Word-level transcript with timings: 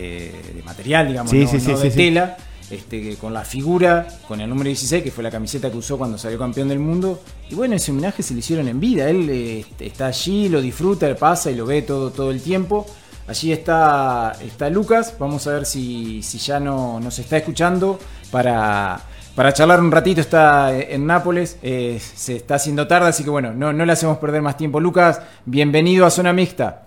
de, 0.00 0.62
material, 0.64 1.08
digamos, 1.08 1.32
no, 1.32 1.78
de 1.78 1.90
tela. 1.90 2.36
Este, 2.68 3.14
con 3.14 3.32
la 3.32 3.44
figura, 3.44 4.08
con 4.26 4.40
el 4.40 4.48
número 4.48 4.66
16, 4.66 5.04
que 5.04 5.12
fue 5.12 5.22
la 5.22 5.30
camiseta 5.30 5.70
que 5.70 5.76
usó 5.76 5.96
cuando 5.96 6.18
salió 6.18 6.36
campeón 6.36 6.66
del 6.68 6.80
mundo. 6.80 7.22
Y 7.48 7.54
bueno, 7.54 7.76
ese 7.76 7.92
homenaje 7.92 8.24
se 8.24 8.34
le 8.34 8.40
hicieron 8.40 8.66
en 8.66 8.80
vida. 8.80 9.08
Él 9.08 9.28
eh, 9.30 9.64
está 9.78 10.08
allí, 10.08 10.48
lo 10.48 10.60
disfruta, 10.60 11.14
pasa 11.14 11.48
y 11.48 11.54
lo 11.54 11.64
ve 11.64 11.82
todo, 11.82 12.10
todo 12.10 12.32
el 12.32 12.42
tiempo. 12.42 12.84
Allí 13.28 13.52
está, 13.52 14.36
está 14.44 14.68
Lucas. 14.68 15.14
Vamos 15.16 15.46
a 15.46 15.52
ver 15.52 15.64
si, 15.64 16.24
si 16.24 16.38
ya 16.38 16.58
no, 16.58 16.98
nos 16.98 17.16
está 17.20 17.36
escuchando 17.36 18.00
para, 18.32 19.00
para 19.36 19.52
charlar 19.52 19.78
un 19.78 19.92
ratito. 19.92 20.20
Está 20.20 20.76
en 20.76 21.06
Nápoles. 21.06 21.58
Eh, 21.62 22.00
se 22.00 22.34
está 22.34 22.56
haciendo 22.56 22.88
tarde, 22.88 23.10
así 23.10 23.22
que 23.22 23.30
bueno, 23.30 23.52
no, 23.54 23.72
no 23.72 23.86
le 23.86 23.92
hacemos 23.92 24.18
perder 24.18 24.42
más 24.42 24.56
tiempo. 24.56 24.80
Lucas, 24.80 25.20
bienvenido 25.44 26.04
a 26.04 26.10
Zona 26.10 26.32
Mixta. 26.32 26.85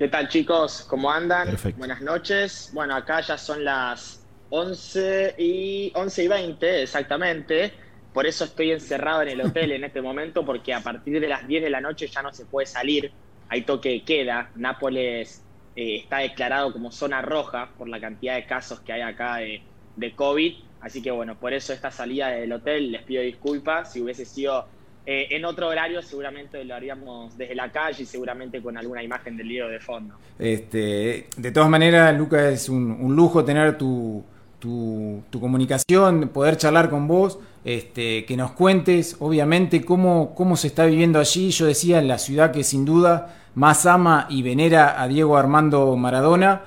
¿Qué 0.00 0.08
tal 0.08 0.30
chicos? 0.30 0.86
¿Cómo 0.88 1.12
andan? 1.12 1.58
Buenas 1.76 2.00
noches. 2.00 2.70
Bueno, 2.72 2.96
acá 2.96 3.20
ya 3.20 3.36
son 3.36 3.66
las 3.66 4.26
11 4.48 5.34
y, 5.36 5.92
11 5.94 6.24
y 6.24 6.28
20 6.28 6.82
exactamente. 6.84 7.74
Por 8.14 8.24
eso 8.24 8.44
estoy 8.44 8.70
encerrado 8.70 9.20
en 9.20 9.28
el 9.28 9.42
hotel 9.42 9.72
en 9.72 9.84
este 9.84 10.00
momento, 10.00 10.42
porque 10.42 10.72
a 10.72 10.80
partir 10.80 11.20
de 11.20 11.28
las 11.28 11.46
10 11.46 11.64
de 11.64 11.68
la 11.68 11.82
noche 11.82 12.06
ya 12.06 12.22
no 12.22 12.32
se 12.32 12.46
puede 12.46 12.66
salir. 12.66 13.12
Hay 13.50 13.60
toque 13.60 13.90
de 13.90 14.02
queda. 14.02 14.50
Nápoles 14.54 15.44
eh, 15.76 15.96
está 15.96 16.20
declarado 16.20 16.72
como 16.72 16.90
zona 16.90 17.20
roja 17.20 17.68
por 17.76 17.86
la 17.86 18.00
cantidad 18.00 18.36
de 18.36 18.46
casos 18.46 18.80
que 18.80 18.94
hay 18.94 19.02
acá 19.02 19.36
de, 19.36 19.60
de 19.96 20.14
COVID. 20.14 20.54
Así 20.80 21.02
que 21.02 21.10
bueno, 21.10 21.38
por 21.38 21.52
eso 21.52 21.74
esta 21.74 21.90
salida 21.90 22.28
del 22.28 22.54
hotel 22.54 22.90
les 22.90 23.02
pido 23.02 23.22
disculpas. 23.22 23.92
Si 23.92 24.00
hubiese 24.00 24.24
sido 24.24 24.66
eh, 25.06 25.28
en 25.30 25.44
otro 25.44 25.68
horario 25.68 26.02
seguramente 26.02 26.64
lo 26.64 26.74
haríamos 26.74 27.36
desde 27.36 27.54
la 27.54 27.70
calle 27.72 28.02
y 28.02 28.06
seguramente 28.06 28.62
con 28.62 28.76
alguna 28.76 29.02
imagen 29.02 29.36
del 29.36 29.48
lío 29.48 29.68
de 29.68 29.80
fondo. 29.80 30.14
Este, 30.38 31.28
de 31.36 31.52
todas 31.52 31.68
maneras, 31.68 32.16
Lucas, 32.16 32.52
es 32.52 32.68
un 32.68 33.14
lujo 33.16 33.44
tener 33.44 33.76
tu, 33.78 34.24
tu, 34.60 35.40
comunicación, 35.40 36.28
poder 36.28 36.56
charlar 36.56 36.90
con 36.90 37.08
vos, 37.08 37.38
este, 37.64 38.24
que 38.26 38.36
nos 38.36 38.52
cuentes, 38.52 39.16
obviamente, 39.18 39.84
cómo, 39.84 40.34
cómo 40.34 40.56
se 40.56 40.68
está 40.68 40.86
viviendo 40.86 41.18
allí. 41.18 41.50
Yo 41.50 41.66
decía, 41.66 41.98
en 41.98 42.08
la 42.08 42.18
ciudad 42.18 42.52
que 42.52 42.62
sin 42.62 42.84
duda 42.84 43.36
más 43.54 43.86
ama 43.86 44.26
y 44.30 44.42
venera 44.42 45.02
a 45.02 45.08
Diego 45.08 45.36
Armando 45.36 45.96
Maradona. 45.96 46.62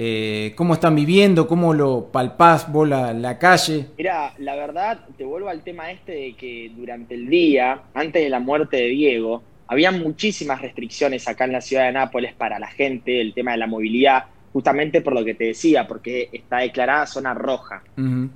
Eh, 0.00 0.52
¿Cómo 0.54 0.74
están 0.74 0.94
viviendo? 0.94 1.48
¿Cómo 1.48 1.74
lo 1.74 2.12
palpás 2.12 2.70
vos 2.70 2.88
la, 2.88 3.12
la 3.12 3.36
calle? 3.36 3.86
Mira, 3.98 4.32
la 4.38 4.54
verdad, 4.54 5.00
te 5.16 5.24
vuelvo 5.24 5.48
al 5.48 5.64
tema 5.64 5.90
este 5.90 6.12
de 6.12 6.34
que 6.34 6.70
durante 6.76 7.16
el 7.16 7.28
día, 7.28 7.82
antes 7.94 8.22
de 8.22 8.30
la 8.30 8.38
muerte 8.38 8.76
de 8.76 8.86
Diego, 8.86 9.42
había 9.66 9.90
muchísimas 9.90 10.62
restricciones 10.62 11.26
acá 11.26 11.46
en 11.46 11.52
la 11.52 11.60
ciudad 11.60 11.86
de 11.86 11.92
Nápoles 11.92 12.32
para 12.32 12.60
la 12.60 12.68
gente, 12.68 13.20
el 13.20 13.34
tema 13.34 13.50
de 13.50 13.58
la 13.58 13.66
movilidad 13.66 14.26
justamente 14.52 15.02
por 15.02 15.14
lo 15.14 15.24
que 15.24 15.34
te 15.34 15.44
decía, 15.44 15.86
porque 15.86 16.30
está 16.32 16.58
declarada 16.58 17.06
zona 17.06 17.34
roja. 17.34 17.82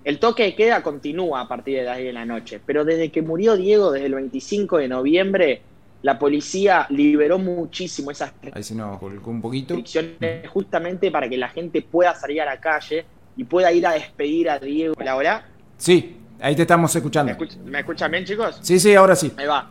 El 0.04 0.18
toque 0.18 0.42
de 0.42 0.54
queda 0.54 0.82
continúa 0.82 1.40
a 1.40 1.48
partir 1.48 1.78
de 1.78 1.84
las 1.84 1.96
10 1.96 2.08
de 2.08 2.12
la 2.12 2.26
noche, 2.26 2.60
pero 2.64 2.84
desde 2.84 3.10
que 3.10 3.22
murió 3.22 3.56
Diego, 3.56 3.92
desde 3.92 4.06
el 4.06 4.14
25 4.14 4.78
de 4.78 4.88
noviembre, 4.88 5.62
la 6.02 6.18
policía 6.18 6.86
liberó 6.90 7.38
muchísimo 7.38 8.10
esas 8.10 8.32
Ahí 8.52 8.62
se 8.62 8.74
nos 8.74 9.00
un 9.00 9.40
poquito. 9.40 9.74
restricciones 9.74 10.48
justamente 10.48 11.10
para 11.10 11.28
que 11.28 11.36
la 11.36 11.48
gente 11.48 11.80
pueda 11.82 12.14
salir 12.14 12.42
a 12.42 12.44
la 12.44 12.60
calle 12.60 13.04
y 13.36 13.44
pueda 13.44 13.72
ir 13.72 13.86
a 13.86 13.92
despedir 13.92 14.50
a 14.50 14.58
Diego. 14.58 14.94
¿La 15.02 15.16
hora? 15.16 15.46
Sí, 15.76 16.16
ahí 16.40 16.56
te 16.56 16.62
estamos 16.62 16.94
escuchando. 16.94 17.32
¿Me, 17.64 17.80
escuchan 17.80 18.10
bien, 18.10 18.24
chicos? 18.24 18.58
Sí, 18.62 18.78
sí, 18.80 18.94
ahora 18.94 19.14
sí. 19.14 19.32
Ahí 19.36 19.46
va. 19.46 19.70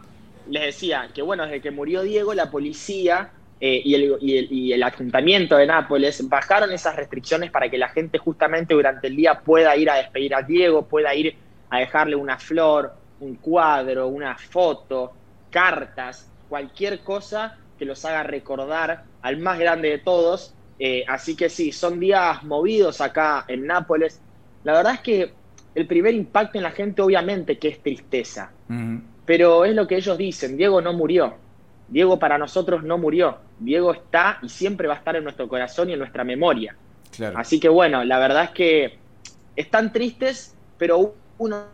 Les 0.50 0.64
decía 0.64 1.09
que, 1.14 1.22
bueno, 1.22 1.44
desde 1.44 1.62
que 1.62 1.72
murió 1.72 2.02
Diego, 2.02 2.34
la 2.34 2.50
policía 2.50 3.32
eh, 3.59 3.82
y, 3.84 3.94
el, 3.94 4.18
y, 4.22 4.74
el, 4.74 4.82
ayuntamiento 4.82 5.56
de 5.56 5.68
Nápoles 5.68 6.28
bajaron 6.28 6.72
esas 6.72 6.96
restricciones 6.96 7.52
para 7.52 7.70
que 7.70 7.78
la 7.78 7.90
gente 7.90 8.18
justamente 8.18 8.74
durante 8.74 9.08
el 9.08 9.16
día 9.16 9.40
pueda 9.40 9.76
ir 9.76 9.90
a 9.90 9.96
despedir 9.96 10.34
a 10.34 10.42
Diego, 10.42 10.88
pueda 10.88 11.14
ir 11.14 11.36
a 11.70 11.80
dejarle 11.80 12.16
una 12.16 12.38
flor, 12.38 12.94
un 13.20 13.36
cuadro, 13.36 14.08
una 14.08 14.36
foto, 14.36 15.14
cartas, 15.51 16.28
cualquier 16.50 17.01
cosa 17.01 17.57
que 17.78 17.85
los 17.85 18.03
haga 18.06 18.23
recordar 18.23 19.03
al 19.22 19.38
más 19.38 19.59
grande 19.59 19.89
de 19.89 19.97
todos. 20.00 20.53
Eh, 20.79 21.03
así 21.07 21.35
que 21.35 21.50
sí, 21.50 21.72
son 21.72 22.00
días 22.00 22.44
movidos 22.44 23.01
acá 23.01 23.45
en 23.47 23.67
Nápoles. 23.67 24.19
La 24.63 24.73
verdad 24.73 24.95
es 24.95 25.00
que 25.01 25.34
el 25.75 25.88
primer 25.88 26.16
impacto 26.16 26.57
en 26.57 26.63
la 26.63 26.72
gente 26.72 27.01
obviamente 27.01 27.57
que 27.57 27.69
es 27.69 27.81
tristeza, 27.81 28.51
pero 29.25 29.63
es 29.63 29.75
lo 29.75 29.88
que 29.88 29.95
ellos 29.95 30.17
dicen, 30.17 30.57
Diego 30.57 30.81
no 30.81 30.94
murió, 30.94 31.35
Diego 31.88 32.17
para 32.17 32.38
nosotros 32.38 32.84
no 32.84 32.97
murió. 32.97 33.38
Diego 33.59 33.94
está 33.94 34.40
y 34.41 34.50
siempre 34.50 34.88
va 34.88 34.95
a 34.95 34.97
estar 34.97 35.16
en 35.16 35.23
nuestro 35.23 35.47
corazón 35.47 35.90
y 35.90 35.94
en 35.94 36.00
nuestra 36.00 36.23
memoria. 36.23 36.75
Así 37.35 37.59
que 37.59 37.69
bueno, 37.69 38.03
la 38.03 38.17
verdad 38.17 38.45
es 38.45 38.50
que 38.51 38.97
están 39.56 39.91
tristes, 39.91 40.56
pero 40.78 41.16
uno, 41.38 41.66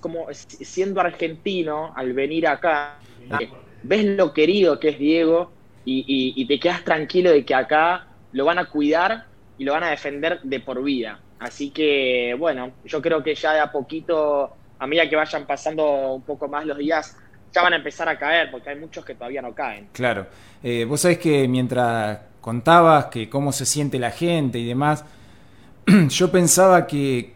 como 0.00 0.26
siendo 0.32 1.00
argentino, 1.00 1.92
al 1.94 2.12
venir 2.12 2.46
acá, 2.46 2.98
eh, 3.40 3.48
ves 3.82 4.04
lo 4.04 4.32
querido 4.32 4.78
que 4.78 4.90
es 4.90 4.98
Diego 4.98 5.52
y, 5.84 6.44
te 6.46 6.60
quedas 6.60 6.84
tranquilo 6.84 7.30
de 7.30 7.44
que 7.44 7.54
acá 7.54 8.06
lo 8.32 8.44
van 8.44 8.58
a 8.58 8.66
cuidar 8.66 9.26
y 9.56 9.64
lo 9.64 9.72
van 9.72 9.84
a 9.84 9.90
defender 9.90 10.40
de 10.42 10.60
por 10.60 10.82
vida. 10.82 11.20
Así 11.38 11.70
que 11.70 12.34
bueno, 12.38 12.72
yo 12.84 13.00
creo 13.00 13.22
que 13.22 13.34
ya 13.34 13.54
de 13.54 13.60
a 13.60 13.70
poquito, 13.72 14.56
a 14.78 14.86
medida 14.86 15.08
que 15.08 15.16
vayan 15.16 15.46
pasando 15.46 16.14
un 16.14 16.22
poco 16.22 16.48
más 16.48 16.66
los 16.66 16.76
días, 16.76 17.16
ya 17.52 17.62
van 17.62 17.72
a 17.72 17.76
empezar 17.76 18.08
a 18.08 18.18
caer, 18.18 18.50
porque 18.50 18.70
hay 18.70 18.78
muchos 18.78 19.04
que 19.04 19.14
todavía 19.14 19.40
no 19.40 19.54
caen. 19.54 19.88
Claro. 19.92 20.26
Eh, 20.62 20.84
vos 20.84 21.00
sabés 21.00 21.18
que 21.18 21.48
mientras 21.48 22.20
contabas 22.40 23.06
que 23.06 23.28
cómo 23.28 23.52
se 23.52 23.64
siente 23.64 23.98
la 23.98 24.10
gente 24.10 24.58
y 24.58 24.66
demás, 24.66 25.04
yo 26.08 26.30
pensaba 26.30 26.86
que, 26.86 27.32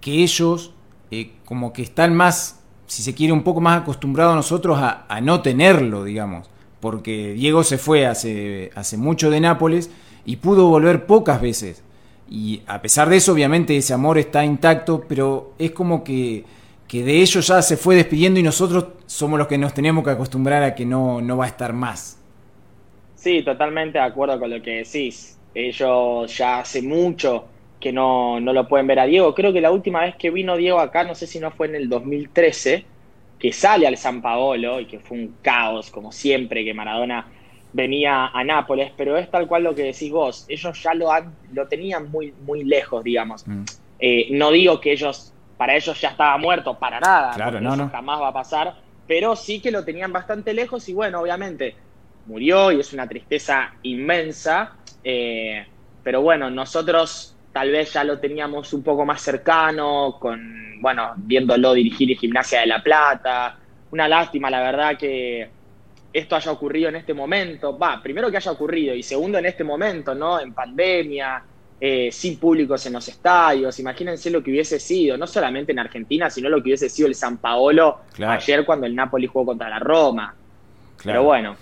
que 0.00 0.22
ellos 0.22 0.75
eh, 1.10 1.32
como 1.44 1.72
que 1.72 1.82
están 1.82 2.14
más, 2.14 2.62
si 2.86 3.02
se 3.02 3.14
quiere, 3.14 3.32
un 3.32 3.42
poco 3.42 3.60
más 3.60 3.82
acostumbrados 3.82 4.32
a 4.32 4.36
nosotros 4.36 4.78
a, 4.80 5.20
no 5.22 5.42
tenerlo, 5.42 6.04
digamos. 6.04 6.48
Porque 6.80 7.32
Diego 7.32 7.64
se 7.64 7.78
fue 7.78 8.06
hace, 8.06 8.70
hace 8.74 8.96
mucho 8.96 9.30
de 9.30 9.40
Nápoles 9.40 9.90
y 10.24 10.36
pudo 10.36 10.68
volver 10.68 11.06
pocas 11.06 11.40
veces. 11.40 11.82
Y 12.28 12.62
a 12.66 12.82
pesar 12.82 13.08
de 13.08 13.16
eso, 13.16 13.32
obviamente, 13.32 13.76
ese 13.76 13.94
amor 13.94 14.18
está 14.18 14.44
intacto, 14.44 15.04
pero 15.08 15.54
es 15.58 15.70
como 15.72 16.04
que 16.04 16.44
que 16.88 17.02
de 17.02 17.20
ellos 17.20 17.46
ya 17.46 17.62
se 17.62 17.76
fue 17.76 17.96
despidiendo 17.96 18.38
y 18.38 18.42
nosotros 18.42 18.86
somos 19.06 19.38
los 19.38 19.48
que 19.48 19.58
nos 19.58 19.74
tenemos 19.74 20.04
que 20.04 20.10
acostumbrar 20.10 20.62
a 20.62 20.74
que 20.74 20.86
no, 20.86 21.20
no 21.20 21.36
va 21.36 21.46
a 21.46 21.48
estar 21.48 21.72
más. 21.72 22.20
Sí, 23.16 23.42
totalmente 23.42 23.98
de 23.98 24.04
acuerdo 24.04 24.38
con 24.38 24.50
lo 24.50 24.62
que 24.62 24.84
decís. 24.84 25.36
Ellos 25.54 26.36
ya 26.36 26.60
hace 26.60 26.82
mucho 26.82 27.46
que 27.86 27.92
no, 27.92 28.40
no 28.40 28.52
lo 28.52 28.66
pueden 28.66 28.88
ver 28.88 28.98
a 28.98 29.06
Diego. 29.06 29.32
Creo 29.32 29.52
que 29.52 29.60
la 29.60 29.70
última 29.70 30.00
vez 30.00 30.16
que 30.16 30.32
vino 30.32 30.56
Diego 30.56 30.80
acá, 30.80 31.04
no 31.04 31.14
sé 31.14 31.28
si 31.28 31.38
no 31.38 31.52
fue 31.52 31.68
en 31.68 31.76
el 31.76 31.88
2013, 31.88 32.84
que 33.38 33.52
sale 33.52 33.86
al 33.86 33.96
San 33.96 34.20
Paolo 34.20 34.80
y 34.80 34.86
que 34.86 34.98
fue 34.98 35.16
un 35.16 35.36
caos, 35.40 35.92
como 35.92 36.10
siempre, 36.10 36.64
que 36.64 36.74
Maradona 36.74 37.28
venía 37.72 38.26
a 38.26 38.42
Nápoles, 38.42 38.90
pero 38.96 39.16
es 39.16 39.30
tal 39.30 39.46
cual 39.46 39.62
lo 39.62 39.72
que 39.76 39.84
decís 39.84 40.10
vos. 40.10 40.46
Ellos 40.48 40.82
ya 40.82 40.94
lo, 40.94 41.12
han, 41.12 41.32
lo 41.52 41.68
tenían 41.68 42.10
muy, 42.10 42.34
muy 42.44 42.64
lejos, 42.64 43.04
digamos. 43.04 43.46
Mm. 43.46 43.62
Eh, 44.00 44.26
no 44.32 44.50
digo 44.50 44.80
que 44.80 44.90
ellos 44.90 45.32
para 45.56 45.76
ellos 45.76 46.00
ya 46.00 46.08
estaba 46.08 46.36
muerto, 46.38 46.76
para 46.76 46.98
nada, 46.98 47.34
claro, 47.34 47.60
no, 47.60 47.76
no. 47.76 47.88
jamás 47.88 48.20
va 48.20 48.28
a 48.28 48.32
pasar, 48.32 48.74
pero 49.06 49.36
sí 49.36 49.60
que 49.60 49.70
lo 49.70 49.84
tenían 49.84 50.12
bastante 50.12 50.52
lejos 50.52 50.88
y 50.88 50.92
bueno, 50.92 51.20
obviamente 51.20 51.76
murió 52.26 52.72
y 52.72 52.80
es 52.80 52.92
una 52.92 53.08
tristeza 53.08 53.74
inmensa, 53.84 54.72
eh, 55.04 55.64
pero 56.02 56.20
bueno, 56.20 56.50
nosotros 56.50 57.35
tal 57.56 57.70
vez 57.70 57.90
ya 57.90 58.04
lo 58.04 58.18
teníamos 58.18 58.70
un 58.74 58.82
poco 58.82 59.06
más 59.06 59.22
cercano, 59.22 60.18
con, 60.20 60.78
bueno, 60.78 61.14
viéndolo 61.16 61.72
dirigir 61.72 62.10
en 62.10 62.18
Gimnasia 62.18 62.60
de 62.60 62.66
La 62.66 62.82
Plata, 62.82 63.56
una 63.92 64.06
lástima, 64.06 64.50
la 64.50 64.60
verdad, 64.60 64.98
que 64.98 65.48
esto 66.12 66.36
haya 66.36 66.52
ocurrido 66.52 66.90
en 66.90 66.96
este 66.96 67.14
momento, 67.14 67.78
va, 67.78 68.02
primero 68.02 68.30
que 68.30 68.36
haya 68.36 68.52
ocurrido 68.52 68.94
y 68.94 69.02
segundo 69.02 69.38
en 69.38 69.46
este 69.46 69.64
momento, 69.64 70.14
¿no? 70.14 70.38
En 70.38 70.52
pandemia, 70.52 71.42
eh, 71.80 72.10
sin 72.12 72.38
públicos 72.38 72.84
en 72.84 72.92
los 72.92 73.08
estadios. 73.08 73.80
Imagínense 73.80 74.28
lo 74.28 74.42
que 74.42 74.50
hubiese 74.50 74.78
sido, 74.78 75.16
no 75.16 75.26
solamente 75.26 75.72
en 75.72 75.78
Argentina, 75.78 76.28
sino 76.28 76.50
lo 76.50 76.58
que 76.58 76.68
hubiese 76.68 76.90
sido 76.90 77.08
el 77.08 77.14
San 77.14 77.38
Paolo 77.38 78.00
ayer 78.18 78.66
cuando 78.66 78.84
el 78.84 78.94
Napoli 78.94 79.28
jugó 79.28 79.46
contra 79.46 79.70
la 79.70 79.78
Roma. 79.78 80.34
Pero 81.02 81.22
bueno, 81.22 81.56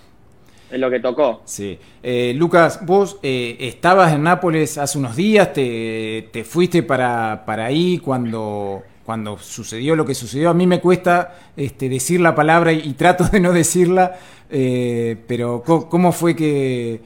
es 0.71 0.79
lo 0.79 0.89
que 0.89 0.99
tocó. 0.99 1.41
Sí. 1.45 1.77
Eh, 2.01 2.33
Lucas, 2.35 2.85
vos 2.85 3.19
eh, 3.23 3.57
estabas 3.59 4.13
en 4.13 4.23
Nápoles 4.23 4.77
hace 4.77 4.97
unos 4.97 5.15
días, 5.15 5.53
te, 5.53 6.45
fuiste 6.47 6.83
para, 6.83 7.43
para 7.45 7.65
ahí 7.65 7.99
cuando, 7.99 8.83
cuando 9.05 9.37
sucedió 9.37 9.95
lo 9.95 10.05
que 10.05 10.15
sucedió. 10.15 10.49
A 10.49 10.53
mí 10.53 10.67
me 10.67 10.81
cuesta 10.81 11.35
este, 11.55 11.89
decir 11.89 12.19
la 12.19 12.35
palabra 12.35 12.71
y, 12.73 12.93
trato 12.93 13.25
de 13.25 13.39
no 13.39 13.53
decirla, 13.53 14.17
pero 14.49 15.63
¿cómo, 15.63 16.11
fue 16.11 16.35
que, 16.35 17.01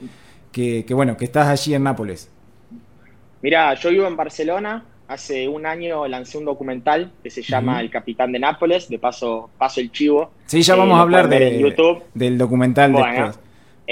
que, 0.52 0.94
bueno, 0.94 1.16
que 1.16 1.24
estás 1.24 1.48
allí 1.48 1.74
en 1.74 1.84
Nápoles? 1.84 2.30
Mira, 3.42 3.74
yo 3.74 3.90
vivo 3.90 4.06
en 4.06 4.16
Barcelona. 4.16 4.84
Hace 5.08 5.48
un 5.48 5.66
año 5.66 6.06
lancé 6.06 6.38
un 6.38 6.44
documental 6.44 7.10
que 7.20 7.30
se 7.30 7.42
llama 7.42 7.80
El 7.80 7.90
Capitán 7.90 8.30
de 8.30 8.38
Nápoles. 8.38 8.88
De 8.88 8.98
paso, 8.98 9.50
paso 9.58 9.80
el 9.80 9.90
chivo. 9.90 10.30
Sí, 10.46 10.62
ya 10.62 10.76
vamos 10.76 10.94
eh, 10.94 10.98
a 10.98 11.02
hablar 11.02 11.28
de, 11.28 11.58
YouTube. 11.58 12.04
del 12.14 12.38
documental 12.38 12.92
después. 12.92 13.38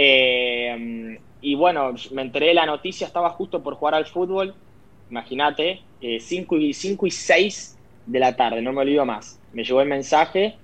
Eh, 0.00 1.18
y 1.40 1.56
bueno, 1.56 1.92
me 2.12 2.22
enteré 2.22 2.46
de 2.46 2.54
la 2.54 2.66
noticia, 2.66 3.04
estaba 3.04 3.30
justo 3.30 3.64
por 3.64 3.74
jugar 3.74 3.96
al 3.96 4.06
fútbol, 4.06 4.54
imagínate, 5.10 5.82
5 6.00 6.56
y, 6.56 6.72
5 6.72 7.06
y 7.08 7.10
6 7.10 7.76
de 8.06 8.18
la 8.20 8.36
tarde, 8.36 8.62
no 8.62 8.72
me 8.72 8.82
olvido 8.82 9.04
más. 9.04 9.40
Me 9.52 9.64
llegó 9.64 9.80
el 9.80 9.88
mensaje 9.88 10.56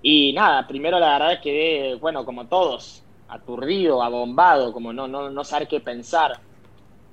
y 0.00 0.32
nada, 0.32 0.66
primero 0.66 0.98
la 0.98 1.18
verdad 1.18 1.32
es 1.34 1.40
quedé, 1.40 1.94
bueno, 1.96 2.24
como 2.24 2.46
todos, 2.46 3.02
aturdido, 3.28 4.02
abombado, 4.02 4.72
como 4.72 4.94
no, 4.94 5.06
no, 5.06 5.28
no 5.28 5.44
saber 5.44 5.68
qué 5.68 5.80
pensar. 5.80 6.40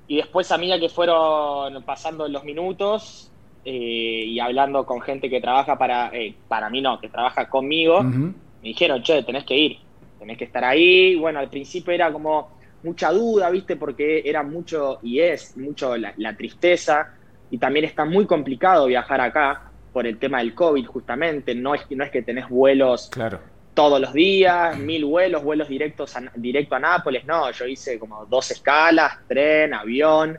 Y 0.08 0.16
después 0.16 0.50
a 0.50 0.56
medida 0.56 0.80
que 0.80 0.88
fueron 0.88 1.82
pasando 1.82 2.26
los 2.26 2.42
minutos 2.42 3.30
eh, 3.66 4.24
y 4.26 4.40
hablando 4.40 4.86
con 4.86 5.02
gente 5.02 5.28
que 5.28 5.42
trabaja 5.42 5.76
para, 5.76 6.08
eh, 6.14 6.34
para 6.48 6.70
mí 6.70 6.80
no, 6.80 6.98
que 6.98 7.10
trabaja 7.10 7.50
conmigo, 7.50 8.02
me 8.02 8.32
dijeron, 8.62 9.02
che, 9.02 9.22
tenés 9.22 9.44
que 9.44 9.58
ir, 9.58 9.78
tenés 10.22 10.38
que 10.38 10.44
estar 10.44 10.64
ahí. 10.64 11.14
Bueno, 11.16 11.38
al 11.38 11.50
principio 11.50 11.92
era 11.92 12.12
como 12.12 12.58
mucha 12.82 13.10
duda, 13.12 13.50
¿viste? 13.50 13.76
Porque 13.76 14.22
era 14.24 14.42
mucho, 14.42 14.98
y 15.02 15.20
es 15.20 15.56
mucho 15.56 15.96
la, 15.96 16.14
la 16.16 16.36
tristeza, 16.36 17.14
y 17.50 17.58
también 17.58 17.84
está 17.84 18.04
muy 18.04 18.26
complicado 18.26 18.86
viajar 18.86 19.20
acá 19.20 19.70
por 19.92 20.06
el 20.06 20.18
tema 20.18 20.38
del 20.38 20.54
COVID, 20.54 20.86
justamente. 20.86 21.54
No 21.54 21.74
es, 21.74 21.82
no 21.90 22.04
es 22.04 22.10
que 22.10 22.22
tenés 22.22 22.48
vuelos 22.48 23.10
claro 23.10 23.52
todos 23.74 24.00
los 24.00 24.12
días, 24.12 24.78
mil 24.78 25.04
vuelos, 25.04 25.42
vuelos 25.42 25.68
directos 25.68 26.14
a, 26.16 26.22
directo 26.34 26.74
a 26.74 26.80
Nápoles, 26.80 27.24
no, 27.24 27.50
yo 27.52 27.66
hice 27.66 27.98
como 27.98 28.26
dos 28.26 28.50
escalas, 28.50 29.18
tren, 29.26 29.72
avión, 29.72 30.38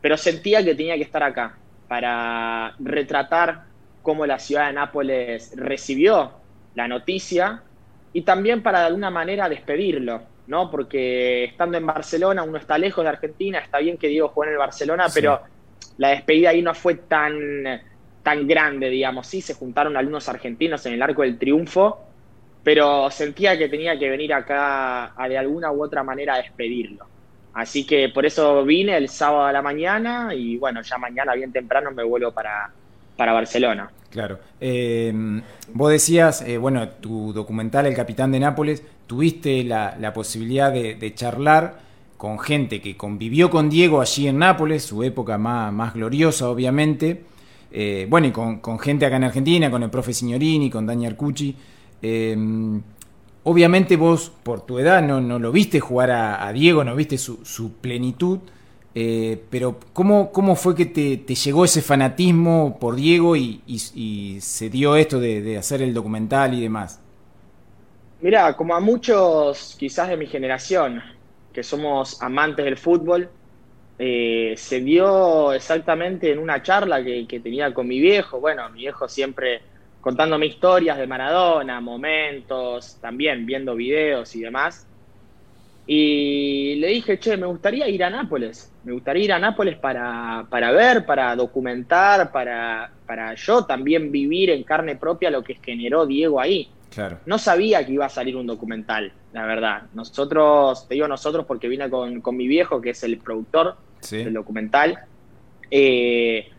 pero 0.00 0.16
sentía 0.16 0.64
que 0.64 0.74
tenía 0.74 0.96
que 0.96 1.02
estar 1.02 1.22
acá 1.22 1.56
para 1.88 2.74
retratar 2.78 3.64
cómo 4.02 4.26
la 4.26 4.38
ciudad 4.38 4.66
de 4.68 4.74
Nápoles 4.74 5.52
recibió 5.56 6.32
la 6.74 6.86
noticia 6.86 7.62
y 8.12 8.22
también 8.22 8.62
para 8.62 8.80
de 8.80 8.86
alguna 8.86 9.10
manera 9.10 9.48
despedirlo, 9.48 10.22
¿no? 10.46 10.70
Porque 10.70 11.44
estando 11.44 11.78
en 11.78 11.86
Barcelona, 11.86 12.42
uno 12.42 12.58
está 12.58 12.76
lejos 12.76 13.04
de 13.04 13.10
Argentina, 13.10 13.58
está 13.58 13.78
bien 13.78 13.96
que 13.96 14.08
Diego 14.08 14.28
jugó 14.28 14.44
en 14.44 14.52
el 14.52 14.58
Barcelona, 14.58 15.06
pero 15.12 15.40
la 15.98 16.08
despedida 16.08 16.50
ahí 16.50 16.62
no 16.62 16.74
fue 16.74 16.94
tan, 16.94 17.80
tan 18.22 18.46
grande, 18.46 18.90
digamos, 18.90 19.26
sí, 19.26 19.40
se 19.40 19.54
juntaron 19.54 19.96
algunos 19.96 20.28
argentinos 20.28 20.84
en 20.86 20.94
el 20.94 21.02
Arco 21.02 21.22
del 21.22 21.38
Triunfo, 21.38 22.00
pero 22.64 23.10
sentía 23.10 23.56
que 23.56 23.68
tenía 23.68 23.98
que 23.98 24.10
venir 24.10 24.34
acá 24.34 25.12
a 25.16 25.28
de 25.28 25.38
alguna 25.38 25.70
u 25.72 25.82
otra 25.82 26.02
manera 26.02 26.34
a 26.34 26.38
despedirlo. 26.38 27.06
Así 27.52 27.86
que 27.86 28.08
por 28.10 28.26
eso 28.26 28.64
vine 28.64 28.96
el 28.96 29.08
sábado 29.08 29.44
a 29.44 29.52
la 29.52 29.62
mañana 29.62 30.34
y 30.34 30.56
bueno, 30.56 30.82
ya 30.82 30.98
mañana 30.98 31.34
bien 31.34 31.52
temprano 31.52 31.90
me 31.90 32.04
vuelvo 32.04 32.32
para, 32.32 32.70
para 33.16 33.32
Barcelona. 33.32 33.90
Claro. 34.10 34.38
Eh, 34.60 35.12
vos 35.72 35.90
decías, 35.90 36.42
eh, 36.42 36.58
bueno, 36.58 36.88
tu 36.88 37.32
documental 37.32 37.86
El 37.86 37.94
Capitán 37.94 38.32
de 38.32 38.40
Nápoles, 38.40 38.82
tuviste 39.06 39.64
la, 39.64 40.12
posibilidad 40.12 40.72
de, 40.72 41.12
charlar 41.14 41.80
con 42.16 42.38
gente 42.38 42.80
que 42.80 42.96
convivió 42.96 43.50
con 43.50 43.70
Diego 43.70 44.00
allí 44.00 44.28
en 44.28 44.38
Nápoles, 44.38 44.82
su 44.84 45.02
época 45.02 45.38
más, 45.38 45.94
gloriosa, 45.94 46.48
obviamente. 46.48 47.24
Eh, 47.72 48.06
bueno, 48.10 48.26
y 48.26 48.32
con, 48.32 48.58
con, 48.58 48.78
gente 48.78 49.06
acá 49.06 49.16
en 49.16 49.24
Argentina, 49.24 49.70
con 49.70 49.82
el 49.82 49.90
profe 49.90 50.12
Signorini, 50.12 50.70
con 50.70 50.86
Dani 50.86 51.06
Arcucci. 51.06 51.54
Em, 52.02 52.80
obviamente 53.44 53.96
vos, 53.96 54.32
por 54.42 54.62
tu 54.66 54.78
edad, 54.78 55.02
no, 55.02 55.20
no 55.20 55.38
lo 55.38 55.52
viste 55.52 55.80
jugar 55.80 56.10
a, 56.10 56.52
Diego, 56.52 56.84
no 56.84 56.94
viste 56.94 57.18
su, 57.18 57.72
plenitud, 57.80 58.38
eh, 58.94 59.40
pero 59.50 59.78
¿cómo, 59.92 60.32
¿cómo, 60.32 60.56
fue 60.56 60.74
que 60.74 60.86
te, 60.86 61.34
llegó 61.34 61.64
ese 61.64 61.80
fanatismo 61.80 62.78
por 62.80 62.96
Diego 62.96 63.36
y, 63.36 63.60
se 64.40 64.68
dio 64.68 64.96
esto 64.96 65.20
de, 65.20 65.56
hacer 65.56 65.82
el 65.82 65.94
documental 65.94 66.54
y 66.54 66.60
demás? 66.60 67.00
Mira, 68.20 68.56
como 68.56 68.74
a 68.74 68.80
muchos 68.80 69.76
quizás 69.78 70.08
de 70.08 70.16
mi 70.16 70.26
generación, 70.26 71.02
que 71.52 71.62
somos 71.62 72.20
amantes 72.20 72.64
del 72.64 72.76
fútbol, 72.76 73.30
eh, 73.98 74.54
se 74.56 74.80
dio 74.80 75.52
exactamente 75.52 76.32
en 76.32 76.38
una 76.38 76.62
charla 76.62 77.02
que, 77.02 77.26
que 77.26 77.40
tenía 77.40 77.72
con 77.72 77.86
mi 77.86 78.00
viejo. 78.00 78.40
Bueno, 78.40 78.68
mi 78.70 78.80
viejo 78.80 79.08
siempre 79.08 79.62
contándome 80.00 80.46
historias 80.46 80.98
de 80.98 81.06
Maradona, 81.06 81.80
momentos, 81.80 82.98
también 83.00 83.46
viendo 83.46 83.74
videos 83.74 84.34
y 84.34 84.40
demás. 84.40 84.86
Y 85.92 86.76
le 86.76 86.86
dije, 86.86 87.18
che, 87.18 87.36
me 87.36 87.48
gustaría 87.48 87.88
ir 87.88 88.04
a 88.04 88.10
Nápoles, 88.10 88.72
me 88.84 88.92
gustaría 88.92 89.24
ir 89.24 89.32
a 89.32 89.40
Nápoles 89.40 89.76
para, 89.76 90.46
para 90.48 90.70
ver, 90.70 91.04
para 91.04 91.34
documentar, 91.34 92.30
para, 92.30 92.92
para 93.04 93.34
yo 93.34 93.64
también 93.64 94.12
vivir 94.12 94.50
en 94.50 94.62
carne 94.62 94.94
propia 94.94 95.32
lo 95.32 95.42
que 95.42 95.56
generó 95.56 96.06
Diego 96.06 96.40
ahí. 96.40 96.68
Claro. 96.90 97.18
No 97.26 97.38
sabía 97.38 97.84
que 97.84 97.90
iba 97.90 98.06
a 98.06 98.08
salir 98.08 98.36
un 98.36 98.46
documental, 98.46 99.12
la 99.32 99.44
verdad. 99.46 99.82
Nosotros, 99.92 100.86
te 100.86 100.94
digo 100.94 101.08
nosotros 101.08 101.44
porque 101.44 101.66
vine 101.66 101.90
con, 101.90 102.20
con 102.20 102.36
mi 102.36 102.46
viejo, 102.46 102.80
que 102.80 102.90
es 102.90 103.02
el 103.02 103.18
productor 103.18 103.74
del 104.12 104.32
documental. 104.32 104.96
Eh, 105.72 106.50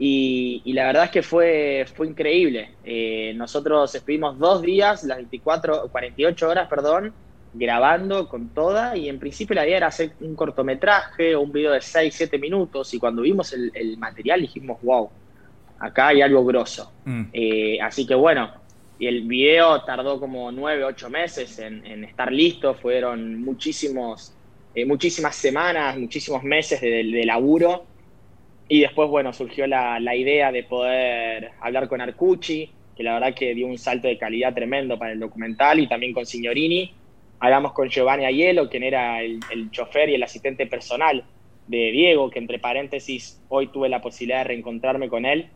y, 0.00 0.72
la 0.72 0.86
verdad 0.86 1.04
es 1.04 1.10
que 1.12 1.22
fue, 1.22 1.86
fue 1.94 2.08
increíble. 2.08 2.70
Eh, 2.82 3.32
nosotros 3.36 3.94
estuvimos 3.94 4.40
dos 4.40 4.60
días, 4.60 5.04
las 5.04 5.18
24, 5.18 5.86
48 5.92 6.48
horas, 6.48 6.68
perdón, 6.68 7.12
grabando 7.52 8.28
con 8.28 8.50
toda 8.50 8.96
y 8.96 9.08
en 9.08 9.18
principio 9.18 9.54
la 9.54 9.66
idea 9.66 9.78
era 9.78 9.86
hacer 9.88 10.12
un 10.20 10.34
cortometraje 10.34 11.34
o 11.34 11.40
un 11.40 11.52
video 11.52 11.72
de 11.72 11.80
6, 11.80 12.14
7 12.14 12.38
minutos 12.38 12.94
y 12.94 12.98
cuando 12.98 13.22
vimos 13.22 13.52
el, 13.52 13.96
material 13.98 14.42
dijimos, 14.42 14.78
wow, 14.82 15.10
acá 15.78 16.08
hay 16.08 16.22
algo 16.22 16.44
grosso. 16.44 16.92
Mm. 17.04 17.22
Eh, 17.32 17.78
así 17.80 18.06
que 18.06 18.14
bueno, 18.14 18.50
y 18.98 19.06
el 19.06 19.22
video 19.22 19.82
tardó 19.82 20.20
como 20.20 20.52
9, 20.52 20.84
8 20.84 21.10
meses 21.10 21.58
en, 21.58 22.04
estar 22.04 22.30
listo, 22.32 22.74
fueron 22.74 23.40
muchísimos, 23.40 24.32
eh, 24.74 24.84
muchísimas 24.84 25.34
semanas, 25.34 25.98
muchísimos 25.98 26.42
meses 26.44 26.80
de, 26.80 27.04
de 27.04 27.24
laburo 27.24 27.86
y 28.72 28.78
después, 28.78 29.10
bueno, 29.10 29.32
surgió 29.32 29.66
la, 29.66 30.14
idea 30.14 30.52
de 30.52 30.62
poder 30.62 31.50
hablar 31.60 31.88
con 31.88 32.00
Arcucci, 32.00 32.70
que 32.96 33.02
la 33.02 33.14
verdad 33.14 33.34
que 33.34 33.52
dio 33.52 33.66
un 33.66 33.76
salto 33.76 34.06
de 34.06 34.16
calidad 34.16 34.54
tremendo 34.54 34.96
para 34.96 35.10
el 35.10 35.18
documental, 35.18 35.80
y 35.80 35.88
también 35.88 36.12
con 36.12 36.24
Signorini. 36.24 36.94
Hablamos 37.40 37.72
con 37.72 37.88
Giovanni 37.88 38.24
Aiello, 38.24 38.68
quien 38.68 38.82
era 38.82 39.22
el, 39.22 39.40
chofer 39.70 40.10
y 40.10 40.14
el 40.14 40.22
asistente 40.22 40.66
personal 40.66 41.24
de 41.66 41.90
Diego, 41.90 42.30
que 42.30 42.38
entre 42.38 42.58
paréntesis, 42.58 43.42
hoy 43.48 43.68
tuve 43.68 43.88
la 43.88 44.00
posibilidad 44.00 44.38
de 44.38 44.44
reencontrarme 44.44 45.08
con 45.08 45.24
él. 45.24 45.48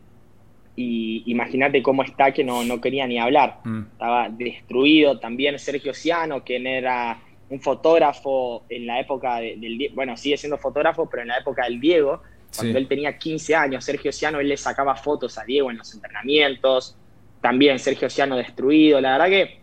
Y 0.75 1.23
imagínate 1.27 1.81
cómo 1.81 2.03
está 2.03 2.33
que 2.33 2.43
no, 2.43 2.63
no 2.63 2.81
quería 2.81 3.07
ni 3.07 3.17
hablar. 3.17 3.59
Mm. 3.63 3.83
Estaba 3.93 4.29
destruido. 4.29 5.19
También 5.19 5.57
Sergio 5.59 5.93
Ciano, 5.93 6.43
quien 6.43 6.67
era 6.67 7.19
un 7.49 7.61
fotógrafo 7.61 8.65
en 8.67 8.87
la 8.87 8.99
época 8.99 9.39
del... 9.39 9.91
Bueno, 9.93 10.17
sigue 10.17 10.35
siendo 10.35 10.57
fotógrafo, 10.57 11.07
pero 11.09 11.21
en 11.21 11.29
la 11.29 11.37
época 11.37 11.63
del 11.63 11.79
Diego 11.79 12.21
cuando 12.55 12.77
él 12.77 12.87
tenía 12.87 13.17
15 13.17 13.55
años, 13.55 13.83
Sergio 13.83 14.11
Ciano, 14.11 14.39
él 14.39 14.49
le 14.49 14.57
sacaba 14.57 14.95
fotos 14.95 15.37
a 15.37 15.43
Diego 15.43 15.71
en 15.71 15.77
los 15.77 15.93
entrenamientos. 15.93 16.97
También 17.41 17.79
Sergio 17.79 18.09
Ciano 18.09 18.37
destruido. 18.37 19.01
La 19.01 19.17
verdad 19.17 19.27
que 19.27 19.59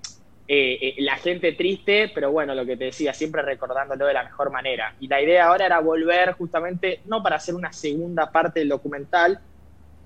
eh, 0.55 0.79
eh, 0.83 0.95
la 0.99 1.17
gente 1.17 1.53
triste, 1.53 2.13
pero 2.15 2.31
bueno, 2.31 2.55
lo 2.55 2.67
que 2.67 2.77
te 2.77 2.85
decía, 2.85 3.15
siempre 3.15 3.41
recordándolo 3.41 4.05
de 4.05 4.13
la 4.13 4.25
mejor 4.25 4.51
manera. 4.51 4.95
Y 5.01 5.09
la 5.09 5.23
idea 5.23 5.47
ahora 5.47 5.65
era 5.65 5.81
volver 5.81 6.33
justamente, 6.33 7.01
no 7.07 7.23
para 7.23 7.37
hacer 7.37 7.55
una 7.55 7.73
segunda 7.73 8.31
parte 8.31 8.61
del 8.61 8.69
documental, 8.69 9.41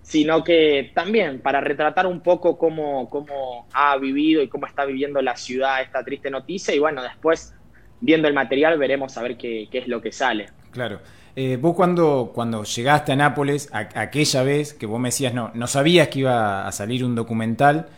sino 0.03 0.45
que 0.45 0.93
también 0.95 1.41
para 1.41 1.61
retratar 1.61 2.07
un 2.07 2.21
poco 2.21 2.57
cómo, 2.57 3.11
cómo 3.11 3.67
ha 3.73 3.99
vivido 3.99 4.41
y 4.41 4.47
cómo 4.47 4.69
está 4.69 4.85
viviendo 4.85 5.21
la 5.21 5.35
ciudad 5.37 5.83
esta 5.83 6.05
triste 6.05 6.31
noticia. 6.31 6.73
Y 6.73 6.79
bueno, 6.79 7.03
después, 7.03 7.53
viendo 8.01 8.29
el 8.29 8.35
material, 8.35 8.79
veremos 8.79 9.19
a 9.19 9.23
ver 9.23 9.37
qué, 9.37 9.67
qué 9.69 9.79
es 9.79 9.89
lo 9.89 10.01
que 10.01 10.13
sale. 10.13 10.47
Claro. 10.71 11.01
Eh, 11.35 11.59
vos 11.61 11.75
cuando, 11.75 12.31
cuando 12.33 12.63
llegaste 12.63 13.11
a 13.11 13.17
Nápoles, 13.17 13.69
aquella 13.73 14.45
vez 14.45 14.75
que 14.75 14.87
vos 14.87 15.01
me 15.01 15.09
decías, 15.09 15.35
no, 15.35 15.51
no 15.55 15.67
sabías 15.67 16.07
que 16.07 16.21
iba 16.21 16.69
a 16.69 16.71
salir 16.71 17.05
un 17.05 17.17
documental, 17.17 17.89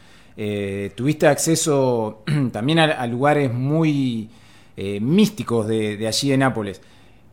eh, 0.41 0.93
tuviste 0.95 1.27
acceso 1.27 2.23
también 2.53 2.79
a, 2.79 3.05
lugares 3.09 3.53
muy 3.53 4.31
eh, 4.77 5.01
místicos 5.01 5.67
de, 5.67 6.07
allí 6.07 6.31
de 6.31 6.37
Nápoles. 6.37 6.81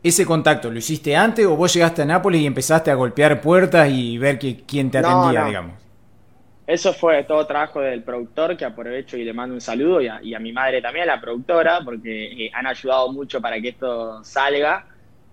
¿Ese 0.01 0.25
contacto 0.25 0.71
lo 0.71 0.79
hiciste 0.79 1.15
antes 1.15 1.45
o 1.45 1.55
vos 1.55 1.71
llegaste 1.71 2.01
a 2.01 2.05
Nápoles 2.05 2.41
y 2.41 2.47
empezaste 2.47 2.89
a 2.89 2.95
golpear 2.95 3.41
puertas 3.41 3.89
y 3.91 4.17
ver 4.17 4.39
que, 4.39 4.63
quién 4.65 4.89
te 4.89 4.97
atendía, 4.97 5.45
digamos? 5.45 5.73
Eso 6.65 6.93
fue 6.93 7.23
todo 7.25 7.45
trabajo 7.45 7.79
del 7.79 8.01
productor, 8.01 8.57
que 8.57 8.65
aprovecho 8.65 9.17
y 9.17 9.23
le 9.23 9.33
mando 9.33 9.53
un 9.53 9.61
saludo, 9.61 10.01
y 10.01 10.07
a, 10.07 10.19
y 10.23 10.33
a 10.33 10.39
mi 10.39 10.51
madre 10.51 10.81
también, 10.81 11.07
a 11.07 11.15
la 11.15 11.21
productora, 11.21 11.81
porque 11.85 12.49
han 12.51 12.65
ayudado 12.65 13.11
mucho 13.11 13.39
para 13.39 13.61
que 13.61 13.69
esto 13.69 14.23
salga. 14.23 14.87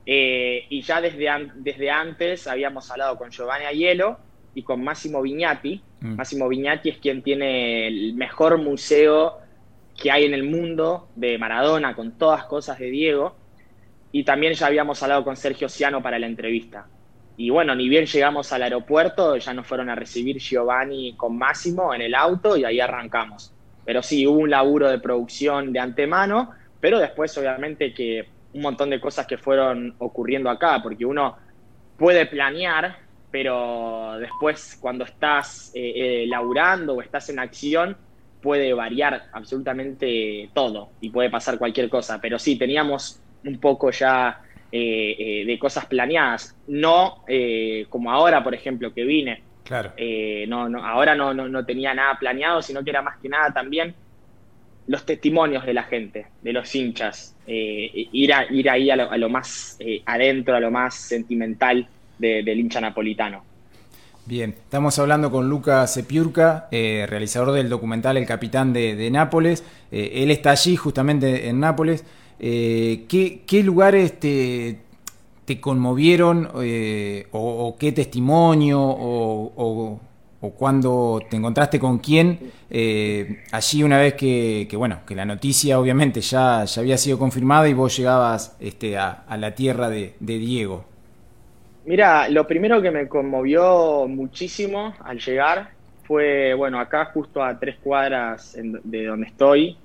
Eh, 0.04 0.66
y 0.68 0.82
ya 0.82 1.00
desde, 1.00 1.26
desde 1.54 1.90
antes 1.90 2.46
habíamos 2.46 2.90
hablado 2.90 3.16
con 3.16 3.30
Giovanni 3.30 3.64
Aiello 3.64 4.18
y 4.54 4.62
con 4.62 4.82
Máximo 4.82 5.22
Vignati. 5.22 5.80
Mm. 6.00 6.14
Máximo 6.14 6.48
Vignati 6.48 6.90
es 6.90 6.98
quien 6.98 7.22
tiene 7.22 7.88
el 7.88 8.14
mejor 8.14 8.58
museo 8.58 9.38
que 10.00 10.10
hay 10.10 10.24
en 10.24 10.34
el 10.34 10.44
mundo 10.44 11.08
de 11.16 11.38
Maradona, 11.38 11.94
con 11.94 12.12
todas 12.12 12.44
cosas 12.44 12.78
de 12.78 12.90
Diego. 12.90 13.36
Y 14.10 14.24
también 14.24 14.54
ya 14.54 14.66
habíamos 14.66 15.02
hablado 15.02 15.24
con 15.24 15.36
Sergio 15.36 15.68
Ciano 15.68 16.02
para 16.02 16.18
la 16.18 16.26
entrevista. 16.26 16.86
Y 17.36 17.50
bueno, 17.50 17.74
ni 17.74 17.88
bien 17.88 18.06
llegamos 18.06 18.52
al 18.52 18.62
aeropuerto, 18.62 19.36
ya 19.36 19.54
nos 19.54 19.66
fueron 19.66 19.88
a 19.88 19.94
recibir 19.94 20.38
Giovanni 20.38 21.14
con 21.16 21.38
Máximo 21.38 21.94
en 21.94 22.02
el 22.02 22.14
auto 22.14 22.56
y 22.56 22.64
ahí 22.64 22.78
arrancamos. 22.78 23.52
Pero 23.84 24.02
sí, 24.02 24.26
hubo 24.26 24.38
un 24.38 24.50
laburo 24.50 24.88
de 24.90 24.98
producción 24.98 25.72
de 25.72 25.80
antemano 25.80 26.50
pero 26.82 26.98
después 26.98 27.38
obviamente 27.38 27.94
que 27.94 28.26
un 28.54 28.60
montón 28.60 28.90
de 28.90 29.00
cosas 29.00 29.24
que 29.24 29.38
fueron 29.38 29.94
ocurriendo 29.98 30.50
acá, 30.50 30.80
porque 30.82 31.06
uno 31.06 31.36
puede 31.96 32.26
planear, 32.26 32.98
pero 33.32 34.18
después 34.20 34.78
cuando 34.80 35.04
estás 35.04 35.72
eh, 35.74 35.92
eh, 36.22 36.26
laburando 36.28 36.94
o 36.94 37.02
estás 37.02 37.28
en 37.30 37.38
acción, 37.38 37.96
puede 38.40 38.72
variar 38.74 39.24
absolutamente 39.32 40.50
todo 40.52 40.90
y 41.00 41.10
puede 41.10 41.30
pasar 41.30 41.58
cualquier 41.58 41.88
cosa. 41.88 42.20
Pero 42.20 42.38
sí, 42.38 42.56
teníamos 42.56 43.20
un 43.44 43.58
poco 43.58 43.90
ya 43.90 44.42
eh, 44.70 45.44
de 45.46 45.58
cosas 45.58 45.86
planeadas, 45.86 46.56
no 46.68 47.24
como 47.88 48.12
ahora, 48.12 48.44
por 48.44 48.54
ejemplo, 48.54 48.92
que 48.92 49.04
vine. 49.04 49.42
Claro. 49.64 49.92
no, 50.48 50.68
no, 50.68 50.84
ahora 50.84 51.14
no, 51.14 51.32
no, 51.32 51.48
no 51.48 51.64
tenía 51.64 51.94
nada 51.94 52.18
planeado, 52.18 52.60
sino 52.60 52.84
que 52.84 52.90
era 52.90 53.00
más 53.00 53.16
que 53.18 53.28
nada 53.28 53.52
también 53.52 53.94
los 54.86 55.06
testimonios 55.06 55.64
de 55.64 55.74
la 55.74 55.84
gente, 55.84 56.26
de 56.42 56.52
los 56.52 56.74
hinchas, 56.74 57.36
eh, 57.46 58.08
ir, 58.12 58.32
a, 58.34 58.44
ir 58.50 58.68
ahí 58.68 58.90
a 58.90 58.96
lo, 58.96 59.28
más 59.28 59.76
eh, 59.80 60.02
adentro, 60.04 60.56
a 60.56 60.60
lo 60.60 60.70
más 60.70 60.94
sentimental 60.94 61.86
del 62.18 62.58
hincha 62.58 62.80
napolitano. 62.80 63.44
Bien, 64.24 64.50
estamos 64.50 64.98
hablando 64.98 65.30
con 65.30 65.48
Lucas 65.48 65.94
Sepiurca, 65.94 66.68
eh, 66.70 67.06
realizador 67.08 67.52
del 67.52 67.68
documental 67.68 68.16
El 68.16 68.26
Capitán 68.26 68.72
de, 68.72 69.10
Nápoles. 69.10 69.64
él 69.90 70.30
está 70.30 70.52
allí 70.52 70.76
justamente 70.76 71.48
en 71.48 71.60
Nápoles. 71.60 72.04
¿qué, 72.38 73.62
lugares 73.64 74.18
te, 74.20 74.78
conmovieron 75.60 76.48
o, 77.32 77.76
qué 77.78 77.92
testimonio 77.92 78.80
o 78.80 80.00
cuando 80.50 81.22
te 81.30 81.36
encontraste 81.36 81.78
con 81.78 81.98
quién 81.98 82.52
eh, 82.68 83.44
allí 83.52 83.82
una 83.84 83.98
vez 83.98 84.14
que, 84.14 84.68
bueno 84.76 85.00
que 85.06 85.14
la 85.14 85.24
noticia 85.24 85.78
obviamente 85.78 86.20
ya, 86.20 86.64
ya 86.64 86.80
había 86.80 86.98
sido 86.98 87.18
confirmada 87.18 87.68
y 87.68 87.74
vos 87.74 87.96
llegabas 87.96 88.56
este, 88.58 88.98
a, 88.98 89.24
la 89.38 89.54
tierra 89.54 89.88
de, 89.88 90.14
Diego. 90.18 90.84
Mira, 91.84 92.28
lo 92.28 92.46
primero 92.46 92.80
que 92.80 92.92
me 92.92 93.08
conmovió 93.08 94.06
muchísimo 94.06 94.94
al 95.00 95.18
llegar 95.18 95.70
fue, 96.04 96.54
bueno, 96.54 96.78
acá 96.78 97.06
justo 97.06 97.42
a 97.42 97.58
tres 97.58 97.76
cuadras 97.82 98.56
de 98.56 99.06
donde 99.06 99.26
estoy, 99.26 99.76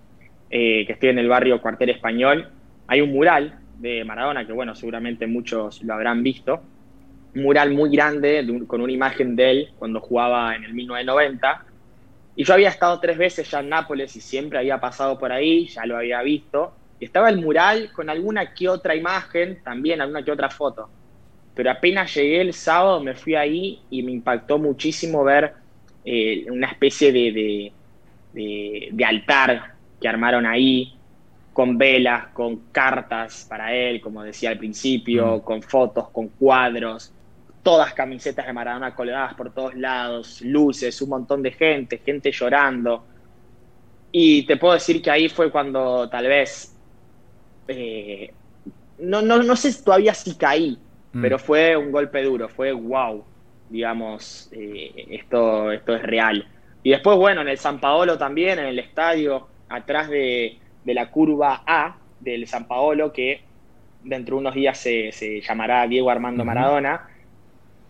eh, 0.49 0.85
que 0.85 0.93
estoy 0.93 1.09
en 1.09 1.17
el 1.17 1.27
barrio 1.27 1.59
Cuartel 1.59 1.89
Español, 1.89 2.49
hay 2.85 3.01
un 3.01 3.11
mural 3.11 3.59
de 3.79 4.03
Maradona 4.05 4.45
que, 4.45 4.53
bueno, 4.53 4.75
seguramente 4.75 5.25
muchos 5.25 5.81
lo 5.81 5.95
habrán 5.95 6.21
visto, 6.21 6.61
mural 7.33 7.71
muy 7.71 7.89
grande 7.89 8.45
con 8.67 8.81
una 8.81 8.91
imagen 8.91 9.35
de 9.35 9.51
él 9.51 9.69
cuando 9.79 9.99
jugaba 9.99 10.55
en 10.55 10.65
el 10.65 10.73
1990. 10.75 11.65
Y 12.35 12.43
yo 12.43 12.53
había 12.53 12.69
estado 12.69 12.99
tres 12.99 13.17
veces 13.17 13.49
ya 13.49 13.59
en 13.61 13.69
Nápoles 13.69 14.15
y 14.15 14.21
siempre 14.21 14.59
había 14.59 14.79
pasado 14.79 15.17
por 15.17 15.31
ahí, 15.31 15.67
ya 15.67 15.85
lo 15.87 15.97
había 15.97 16.21
visto. 16.21 16.73
Y 16.99 17.05
estaba 17.05 17.29
el 17.29 17.41
mural 17.41 17.91
con 17.91 18.09
alguna 18.09 18.53
que 18.53 18.69
otra 18.69 18.95
imagen, 18.95 19.61
también 19.63 20.01
alguna 20.01 20.23
que 20.23 20.31
otra 20.31 20.49
foto. 20.49 20.89
Pero 21.57 21.71
apenas 21.71 22.15
llegué 22.15 22.39
el 22.39 22.53
sábado 22.53 23.01
me 23.01 23.15
fui 23.15 23.35
ahí 23.35 23.81
y 23.89 24.03
me 24.03 24.13
impactó 24.13 24.57
muchísimo 24.57 25.23
ver 25.25 25.53
eh, 26.05 26.45
una 26.49 26.67
especie 26.67 27.11
de, 27.11 27.73
de 28.33 29.05
altar 29.05 29.73
que 29.99 30.07
armaron 30.07 30.45
ahí, 30.45 30.97
con 31.57 31.75
velas, 31.75 32.27
con 32.33 32.57
cartas 32.71 33.47
para 33.49 33.73
él, 33.73 33.99
como 33.99 34.21
decía 34.21 34.51
al 34.51 34.59
principio, 34.59 35.37
mm. 35.37 35.39
con 35.41 35.63
fotos, 35.63 36.09
con 36.09 36.27
cuadros, 36.27 37.11
todas 37.63 37.95
camisetas 37.95 38.45
de 38.45 38.53
Maradona 38.53 38.93
colgadas 38.93 39.33
por 39.33 39.51
todos 39.51 39.73
lados, 39.73 40.39
luces, 40.41 41.01
un 41.01 41.09
montón 41.09 41.41
de 41.41 41.51
gente, 41.51 41.97
gente 41.97 42.31
llorando. 42.31 43.03
Y 44.11 44.43
te 44.43 44.57
puedo 44.57 44.75
decir 44.75 45.01
que 45.01 45.09
ahí 45.09 45.29
fue 45.29 45.51
cuando 45.51 46.07
tal 46.09 46.27
vez, 46.27 46.75
eh, 47.67 48.31
no, 48.99 49.23
no, 49.23 49.41
no, 49.41 49.55
sé 49.55 49.83
todavía 49.83 50.13
si 50.13 50.35
caí, 50.35 50.77
mm. 51.13 51.21
pero 51.21 51.39
fue 51.39 51.75
un 51.75 51.91
golpe 51.91 52.23
duro, 52.23 52.49
fue 52.49 52.71
wow, 52.71 53.23
digamos, 53.69 54.49
eh, 54.51 55.07
esto, 55.09 55.71
esto 55.71 55.95
es 55.95 56.03
real. 56.03 56.47
Y 56.83 56.91
después, 56.91 57.17
bueno, 57.17 57.41
en 57.41 57.49
el 57.49 57.57
San 57.57 57.79
Paolo 57.79 58.17
también, 58.17 58.59
en 58.59 58.65
el 58.65 58.79
estadio, 58.79 59.47
atrás 59.69 60.09
de, 60.09 60.57
la 60.85 61.11
curva 61.11 61.63
A 61.65 61.97
del 62.19 62.47
San 62.47 62.65
Paolo, 62.67 63.11
que 63.11 63.41
dentro 64.03 64.35
de 64.35 64.39
unos 64.39 64.55
días 64.55 64.77
se, 64.77 65.41
llamará 65.41 65.85
Diego 65.85 66.09
Armando 66.09 66.45
Maradona 66.45 67.07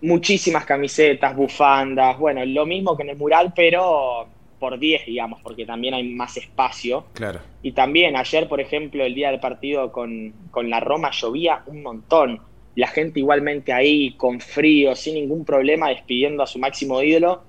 muchísimas 0.02 0.66
camisetas, 0.66 1.36
bufandas, 1.36 2.18
bueno, 2.18 2.46
lo 2.46 2.66
mismo 2.66 2.96
que 2.96 3.04
en 3.04 3.10
el 3.10 3.18
mural, 3.18 3.54
pero 3.56 4.28
por 4.60 4.80
10, 4.80 5.06
digamos, 5.06 5.42
porque 5.42 5.66
también 5.66 5.94
hay 5.94 6.04
más 6.04 6.38
espacio. 6.38 7.06
Claro. 7.14 7.40
Y 7.62 7.72
también 7.74 8.16
ayer, 8.16 8.48
por 8.48 8.60
ejemplo, 8.60 9.04
el 9.04 9.14
día 9.14 9.30
del 9.30 9.40
partido 9.40 9.92
con, 9.92 10.34
la 10.64 10.80
Roma 10.80 11.12
llovía 11.12 11.62
un 11.68 11.84
montón. 11.84 12.42
La 12.78 12.88
gente 12.88 13.20
igualmente 13.20 13.74
ahí, 13.74 14.12
con 14.12 14.40
frío, 14.40 14.96
sin 14.96 15.16
ningún 15.16 15.44
problema, 15.44 15.90
despidiendo 15.90 16.44
a 16.44 16.48
su 16.48 16.60
máximo 16.60 17.02
ídolo. 17.02 17.42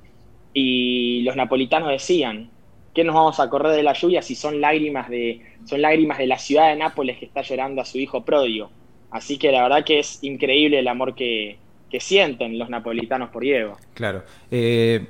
Y 0.55 1.21
los 1.23 1.37
napolitanos 1.37 1.91
decían, 1.91 2.49
¿qué 2.95 3.05
nos 3.05 3.15
vamos 3.15 3.39
a 3.39 3.51
correr 3.51 3.73
de 3.73 3.83
la 3.83 3.93
lluvia 3.93 4.23
si 4.23 4.35
son 4.35 4.61
lágrimas 4.63 5.11
de, 5.11 5.43
son 5.67 5.83
lágrimas 5.83 6.17
de 6.17 6.27
la 6.27 6.39
ciudad 6.39 6.71
de 6.71 6.77
Nápoles 6.77 7.19
que 7.19 7.27
está 7.27 7.43
llorando 7.43 7.83
a 7.83 7.85
su 7.85 7.99
hijo 7.99 8.25
pródigo? 8.25 8.71
Así 9.11 9.37
que 9.37 9.53
la 9.53 9.63
verdad 9.63 9.85
que 9.85 9.99
es 9.99 10.19
increíble 10.25 10.79
el 10.79 10.89
amor 10.89 11.15
que, 11.15 11.59
que 11.91 12.01
sienten 12.01 12.59
los 12.59 12.71
napolitanos 12.71 13.29
por 13.29 13.43
Diego. 13.43 13.77
Claro. 13.93 14.23
Eh, 14.51 15.05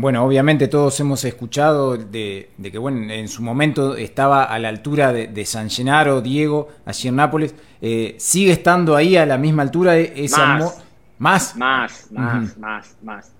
bueno, 0.00 0.24
obviamente 0.24 0.68
todos 0.68 0.98
hemos 1.00 1.24
escuchado 1.24 1.96
de, 1.96 2.50
que 2.62 2.78
bueno, 2.78 3.12
en 3.12 3.28
su 3.28 3.42
momento 3.42 3.96
estaba 3.96 4.44
a 4.44 4.58
la 4.58 4.68
altura 4.68 5.12
de, 5.12 5.44
San 5.44 5.68
Gennaro, 5.70 6.20
Diego, 6.20 6.68
allí 6.84 7.08
en 7.08 7.16
Nápoles. 7.16 7.54
Eh, 7.82 8.14
¿Sigue 8.18 8.52
estando 8.52 8.96
ahí 8.96 9.16
a 9.16 9.26
la 9.26 9.38
misma 9.38 9.62
altura 9.62 9.96
ese 9.96 10.38
más? 10.38 10.84
¿Más? 11.18 11.56
Más, 11.56 12.12
más, 12.12 12.56
más, 12.58 12.96
más. 13.02 13.32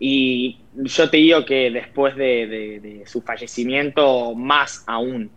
Y 0.00 0.58
yo 0.74 1.10
te 1.10 1.16
digo 1.18 1.44
que 1.44 1.70
después 1.70 2.16
de, 2.16 3.02
su 3.06 3.20
fallecimiento, 3.20 4.34
más 4.34 4.84
aún, 4.86 5.30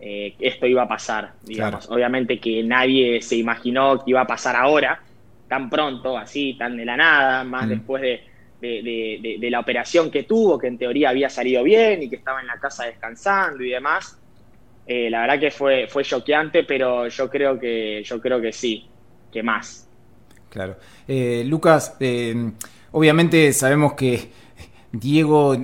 eh, 0.00 0.34
esto 0.38 0.66
iba 0.66 0.82
a 0.82 0.88
pasar, 0.88 1.32
digamos. 1.44 1.88
Obviamente 1.90 2.40
que 2.40 2.62
nadie 2.62 3.22
se 3.22 3.36
imaginó 3.36 4.04
que 4.04 4.10
iba 4.10 4.20
a 4.20 4.26
pasar 4.26 4.56
ahora, 4.56 5.00
tan 5.48 5.70
pronto, 5.70 6.18
así, 6.18 6.54
tan 6.54 6.76
de 6.76 6.84
la 6.84 6.96
nada, 6.96 7.44
más 7.44 7.68
después 7.68 8.02
de, 8.02 8.29
la 8.60 9.60
operación 9.60 10.10
que 10.10 10.24
tuvo, 10.24 10.58
que 10.58 10.66
en 10.66 10.78
teoría 10.78 11.10
había 11.10 11.30
salido 11.30 11.62
bien 11.62 12.02
y 12.02 12.10
que 12.10 12.16
estaba 12.16 12.40
en 12.40 12.46
la 12.46 12.58
casa 12.58 12.84
descansando 12.84 13.62
y 13.62 13.70
demás. 13.70 14.20
Eh, 14.86 15.08
la 15.08 15.20
verdad 15.20 15.38
que 15.38 15.50
fue, 15.52 15.86
fue 15.86 16.02
choqueante, 16.02 16.64
pero 16.64 17.06
yo 17.06 17.30
creo 17.30 17.58
que, 17.60 18.02
yo 18.04 18.20
creo 18.20 18.40
que 18.40 18.52
sí, 18.52 18.88
que 19.30 19.40
más. 19.40 19.88
Claro. 20.48 20.76
Eh, 21.06 21.44
Lucas, 21.46 21.96
eh, 22.00 22.50
obviamente 22.90 23.52
sabemos 23.52 23.92
que 23.92 24.30
Diego, 24.90 25.56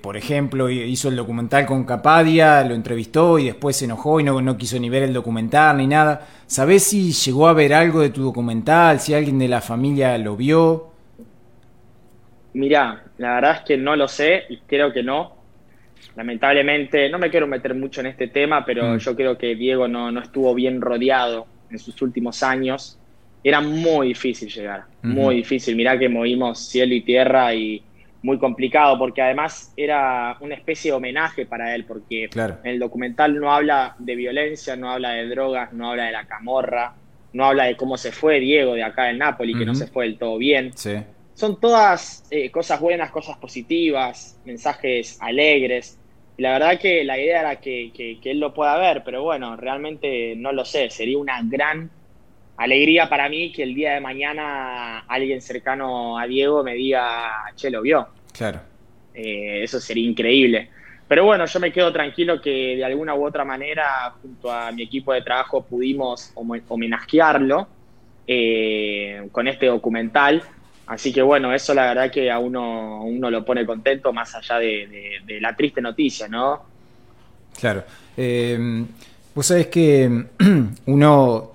por 0.00 0.16
ejemplo, 0.16 0.70
hizo 0.70 1.10
el 1.10 1.16
documental 1.16 1.66
con 1.66 1.84
Capadia, 1.84 2.64
lo 2.64 2.74
entrevistó 2.74 3.38
y 3.38 3.44
después 3.44 3.76
se 3.76 3.84
enojó 3.84 4.18
y 4.20 4.24
no, 4.24 4.40
no 4.40 4.56
quiso 4.56 4.78
ni 4.78 4.88
ver 4.88 5.02
el 5.02 5.12
documental 5.12 5.76
ni 5.76 5.86
nada. 5.86 6.26
¿Sabés 6.46 6.84
si 6.84 7.12
llegó 7.12 7.48
a 7.48 7.52
ver 7.52 7.74
algo 7.74 8.00
de 8.00 8.08
tu 8.08 8.22
documental? 8.22 9.00
¿Si 9.00 9.12
alguien 9.12 9.38
de 9.38 9.48
la 9.48 9.60
familia 9.60 10.16
lo 10.16 10.34
vio? 10.36 10.93
Mirá, 12.54 13.04
la 13.18 13.34
verdad 13.34 13.56
es 13.56 13.60
que 13.62 13.76
no 13.76 13.96
lo 13.96 14.08
sé 14.08 14.44
y 14.48 14.58
creo 14.58 14.92
que 14.92 15.02
no. 15.02 15.36
Lamentablemente, 16.16 17.08
no 17.08 17.18
me 17.18 17.30
quiero 17.30 17.46
meter 17.46 17.74
mucho 17.74 18.00
en 18.00 18.06
este 18.06 18.28
tema, 18.28 18.64
pero 18.64 18.94
mm. 18.94 18.98
yo 18.98 19.16
creo 19.16 19.36
que 19.36 19.54
Diego 19.54 19.88
no, 19.88 20.10
no, 20.12 20.20
estuvo 20.20 20.54
bien 20.54 20.80
rodeado 20.80 21.46
en 21.70 21.78
sus 21.78 22.00
últimos 22.02 22.42
años. 22.42 22.98
Era 23.42 23.60
muy 23.60 24.08
difícil 24.08 24.48
llegar, 24.48 24.84
muy 25.02 25.36
difícil. 25.36 25.76
Mirá 25.76 25.98
que 25.98 26.08
movimos 26.08 26.60
cielo 26.60 26.94
y 26.94 27.02
tierra 27.02 27.54
y 27.54 27.82
muy 28.22 28.38
complicado, 28.38 28.98
porque 28.98 29.20
además 29.20 29.74
era 29.76 30.38
una 30.40 30.54
especie 30.54 30.90
de 30.90 30.96
homenaje 30.96 31.44
para 31.44 31.74
él, 31.74 31.84
porque 31.84 32.30
en 32.34 32.58
el 32.62 32.78
documental 32.78 33.38
no 33.38 33.52
habla 33.52 33.96
de 33.98 34.16
violencia, 34.16 34.76
no 34.76 34.90
habla 34.90 35.10
de 35.10 35.28
drogas, 35.28 35.74
no 35.74 35.90
habla 35.90 36.04
de 36.04 36.12
la 36.12 36.24
camorra, 36.24 36.94
no 37.34 37.44
habla 37.44 37.64
de 37.64 37.76
cómo 37.76 37.98
se 37.98 38.12
fue 38.12 38.40
Diego 38.40 38.74
de 38.74 38.82
acá 38.82 39.10
en 39.10 39.18
Nápoles, 39.18 39.56
que 39.58 39.66
no 39.66 39.74
se 39.74 39.88
fue 39.88 40.06
del 40.06 40.16
todo 40.16 40.38
bien. 40.38 40.72
Son 41.34 41.60
todas 41.60 42.24
eh, 42.30 42.50
cosas 42.50 42.80
buenas, 42.80 43.10
cosas 43.10 43.36
positivas, 43.38 44.38
mensajes 44.44 45.16
alegres. 45.20 45.98
la 46.38 46.52
verdad 46.52 46.80
que 46.80 47.04
la 47.04 47.18
idea 47.18 47.40
era 47.40 47.60
que, 47.60 47.92
que 47.92 48.30
él 48.30 48.40
lo 48.40 48.54
pueda 48.54 48.76
ver, 48.78 49.02
pero 49.04 49.22
bueno, 49.22 49.56
realmente 49.56 50.34
no 50.36 50.52
lo 50.52 50.64
sé, 50.64 50.90
sería 50.90 51.18
una 51.18 51.40
gran 51.42 51.90
alegría 52.56 53.08
para 53.08 53.28
mí 53.28 53.52
que 53.52 53.62
el 53.62 53.74
día 53.74 53.94
de 53.94 54.00
mañana 54.00 55.00
alguien 55.00 55.40
cercano 55.40 56.18
a 56.18 56.26
Diego 56.26 56.62
me 56.62 56.74
diga, 56.74 57.30
che, 57.56 57.70
lo 57.70 57.82
vio. 57.82 58.08
Claro. 58.32 58.60
Eh, 59.12 59.62
eso 59.62 59.80
sería 59.80 60.08
increíble. 60.08 60.70
Pero 61.06 61.24
bueno, 61.24 61.44
yo 61.46 61.60
me 61.60 61.72
quedo 61.72 61.92
tranquilo 61.92 62.40
que 62.40 62.76
de 62.76 62.84
alguna 62.84 63.14
u 63.14 63.26
otra 63.26 63.44
manera, 63.44 64.14
junto 64.22 64.50
a 64.50 64.72
mi 64.72 64.82
equipo 64.82 65.12
de 65.12 65.22
trabajo, 65.22 65.62
pudimos 65.64 66.32
homenajearlo 66.34 67.68
eh, 68.26 69.28
con 69.30 69.46
este 69.46 69.66
documental. 69.66 70.42
Así 70.86 71.12
que 71.12 71.22
bueno, 71.22 71.52
eso 71.54 71.72
la 71.74 71.86
verdad 71.86 72.10
que 72.10 72.30
a 72.30 72.38
uno, 72.38 73.04
uno 73.04 73.30
lo 73.30 73.44
pone 73.44 73.64
contento 73.64 74.12
más 74.12 74.34
allá 74.34 74.58
de, 74.58 75.22
la 75.40 75.56
triste 75.56 75.80
noticia, 75.80 76.28
¿no? 76.28 76.62
Claro. 77.58 77.84
Eh, 78.16 78.84
Vos 79.34 79.46
sabés 79.46 79.66
que 79.66 80.26
uno, 80.86 81.50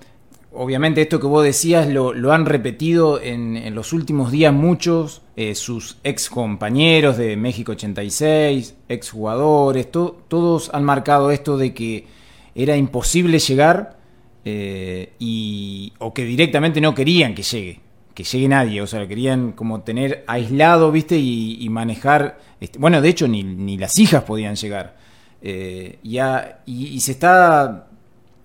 obviamente 0.52 1.00
esto 1.00 1.18
que 1.18 1.26
vos 1.26 1.42
decías 1.42 1.88
lo, 1.88 2.12
lo 2.12 2.32
han 2.32 2.44
repetido 2.44 3.20
en, 3.22 3.74
los 3.74 3.94
últimos 3.94 4.30
días 4.30 4.52
muchos, 4.52 5.22
eh, 5.34 5.54
sus 5.54 5.96
ex 6.04 6.28
compañeros 6.28 7.16
de 7.16 7.36
México 7.36 7.72
86, 7.72 8.74
ex 8.88 9.10
jugadores, 9.10 9.90
to, 9.90 10.22
todos 10.28 10.70
han 10.74 10.84
marcado 10.84 11.30
esto 11.30 11.56
de 11.56 11.72
que 11.72 12.06
era 12.54 12.76
imposible 12.76 13.38
llegar 13.38 13.96
eh, 14.44 15.12
y, 15.18 15.94
o 15.98 16.12
que 16.12 16.24
directamente 16.24 16.82
no 16.82 16.94
querían 16.94 17.34
que 17.34 17.42
llegue, 17.42 17.80
que 18.14 18.24
llegue 18.24 18.48
nadie, 18.48 18.82
o 18.82 18.86
sea, 18.86 19.06
querían 19.06 19.52
como 19.52 19.82
tener 19.82 20.24
aislado, 20.26 20.90
viste, 20.92 21.16
y, 21.18 21.68
manejar, 21.70 22.38
este, 22.60 22.78
bueno, 22.78 23.00
de 23.00 23.08
hecho 23.08 23.28
ni, 23.28 23.42
ni, 23.42 23.78
las 23.78 23.98
hijas 23.98 24.24
podían 24.24 24.56
llegar. 24.56 24.96
Eh, 25.42 25.98
y, 26.02 26.18
y, 26.66 27.00
se 27.00 27.12
está, 27.12 27.86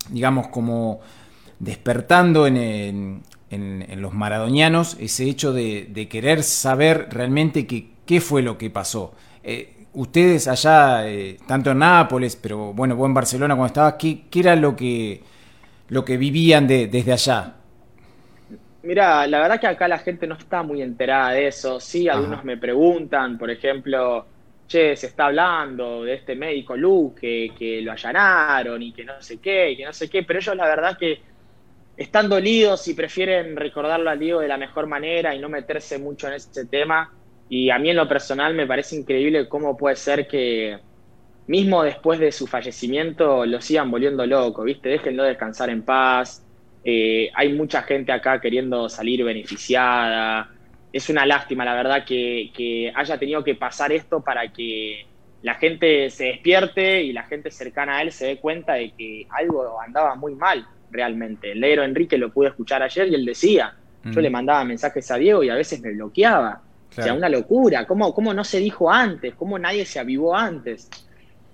digamos, 0.09 0.47
como 0.47 1.01
despertando 1.59 2.47
en, 2.47 3.21
en, 3.49 4.01
los 4.01 4.13
maradonianos 4.13 4.97
ese 4.99 5.25
hecho 5.25 5.53
de, 5.53 5.87
de 5.89 6.07
querer 6.07 6.43
saber 6.43 7.07
realmente 7.11 7.65
qué 7.67 8.21
fue 8.21 8.41
lo 8.41 8.57
que 8.57 8.69
pasó. 8.69 9.13
Eh, 9.43 9.75
ustedes 9.95 10.47
allá, 10.47 11.07
eh, 11.07 11.37
tanto 11.47 11.71
en 11.71 11.79
Nápoles, 11.79 12.35
pero 12.35 12.73
bueno, 12.73 12.95
vos 12.95 13.07
en 13.07 13.13
Barcelona 13.13 13.55
cuando 13.55 13.67
estabas, 13.67 13.95
¿qué, 13.97 14.23
qué 14.29 14.39
era 14.39 14.55
lo 14.55 14.75
que, 14.75 15.23
lo 15.89 16.05
que 16.05 16.17
vivían 16.17 16.67
de, 16.67 16.87
desde 16.87 17.13
allá? 17.13 17.55
Mira, 18.85 19.25
la 19.25 19.39
verdad 19.39 19.59
que 19.59 19.67
acá 19.67 19.87
la 19.87 19.97
gente 19.97 20.27
no 20.27 20.35
está 20.35 20.61
muy 20.61 20.81
enterada 20.81 21.31
de 21.31 21.47
eso. 21.47 21.79
Sí, 21.79 22.07
algunos 22.07 22.37
Ajá. 22.37 22.45
me 22.45 22.57
preguntan, 22.57 23.37
por 23.37 23.49
ejemplo, 23.49 24.27
che, 24.67 24.95
se 24.95 25.07
está 25.07 25.25
hablando 25.25 26.03
de 26.03 26.13
este 26.13 26.35
médico 26.35 26.77
Luke 26.77 27.19
que, 27.19 27.55
que, 27.57 27.81
lo 27.81 27.91
allanaron 27.91 28.81
y 28.83 28.93
que 28.93 29.03
no 29.03 29.19
sé 29.21 29.39
qué, 29.39 29.71
y 29.71 29.77
que 29.77 29.85
no 29.85 29.93
sé 29.93 30.07
qué, 30.07 30.23
pero 30.23 30.39
ellos 30.39 30.55
la 30.55 30.67
verdad 30.67 30.97
que 30.99 31.19
están 31.97 32.29
dolidos 32.29 32.87
y 32.87 32.93
prefieren 32.93 33.55
recordarlo 33.55 34.09
al 34.09 34.19
Diego 34.19 34.41
de 34.41 34.47
la 34.47 34.57
mejor 34.57 34.87
manera 34.87 35.33
y 35.33 35.39
no 35.39 35.49
meterse 35.49 35.97
mucho 35.97 36.27
en 36.27 36.33
ese 36.35 36.67
tema. 36.67 37.11
Y 37.47 37.71
a 37.71 37.79
mí 37.79 37.89
en 37.89 37.97
lo 37.97 38.07
personal 38.07 38.53
me 38.53 38.67
parece 38.67 38.95
increíble 38.97 39.49
cómo 39.49 39.75
puede 39.77 39.95
ser 39.95 40.27
que 40.27 40.79
mismo 41.47 41.83
después 41.83 42.19
de 42.19 42.31
su 42.31 42.47
fallecimiento 42.47 43.45
lo 43.45 43.61
sigan 43.61 43.91
volviendo 43.91 44.25
loco, 44.25 44.63
¿viste? 44.63 44.89
Déjenlo 44.89 45.23
descansar 45.23 45.69
en 45.69 45.83
paz. 45.85 46.44
Eh, 46.87 47.31
hay 47.33 47.51
mucha 47.53 47.81
gente 47.81 48.11
acá 48.11 48.39
queriendo 48.39 48.87
salir 48.89 49.23
beneficiada. 49.23 50.51
Es 50.93 51.09
una 51.09 51.25
lástima, 51.25 51.65
la 51.65 51.73
verdad, 51.73 52.05
que, 52.05 52.51
que 52.55 52.93
haya 52.95 53.17
tenido 53.17 53.43
que 53.43 53.55
pasar 53.55 53.91
esto 53.91 54.21
para 54.21 54.53
que 54.53 55.07
la 55.41 55.55
gente 55.55 56.11
se 56.11 56.25
despierte 56.25 57.01
y 57.01 57.11
la 57.11 57.23
gente 57.23 57.49
cercana 57.49 57.97
a 57.97 58.01
él 58.03 58.11
se 58.11 58.27
dé 58.27 58.37
cuenta 58.37 58.73
de 58.73 58.91
que 58.91 59.27
algo 59.29 59.81
andaba 59.81 60.15
muy 60.15 60.35
mal 60.35 60.65
realmente. 60.91 61.51
El 61.51 61.59
negro 61.59 61.83
Enrique 61.83 62.19
lo 62.19 62.31
pude 62.31 62.49
escuchar 62.49 62.83
ayer 62.83 63.07
y 63.07 63.15
él 63.15 63.25
decía, 63.25 63.75
mm. 64.03 64.11
yo 64.11 64.21
le 64.21 64.29
mandaba 64.29 64.63
mensajes 64.63 65.09
a 65.09 65.17
Diego 65.17 65.43
y 65.43 65.49
a 65.49 65.55
veces 65.55 65.81
me 65.81 65.91
bloqueaba. 65.91 66.61
Claro. 66.89 67.01
O 67.01 67.03
sea, 67.03 67.13
una 67.13 67.29
locura. 67.29 67.85
¿Cómo, 67.87 68.13
¿Cómo 68.13 68.33
no 68.33 68.43
se 68.43 68.59
dijo 68.59 68.91
antes? 68.91 69.33
¿Cómo 69.33 69.57
nadie 69.57 69.85
se 69.85 69.99
avivó 69.99 70.35
antes? 70.35 70.89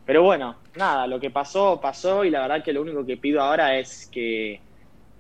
Pero 0.06 0.24
bueno, 0.24 0.58
nada, 0.76 1.08
lo 1.08 1.20
que 1.20 1.30
pasó, 1.30 1.80
pasó 1.82 2.26
y 2.26 2.30
la 2.30 2.42
verdad 2.42 2.64
que 2.64 2.74
lo 2.74 2.82
único 2.82 3.06
que 3.06 3.18
pido 3.18 3.42
ahora 3.42 3.78
es 3.78 4.08
que, 4.12 4.60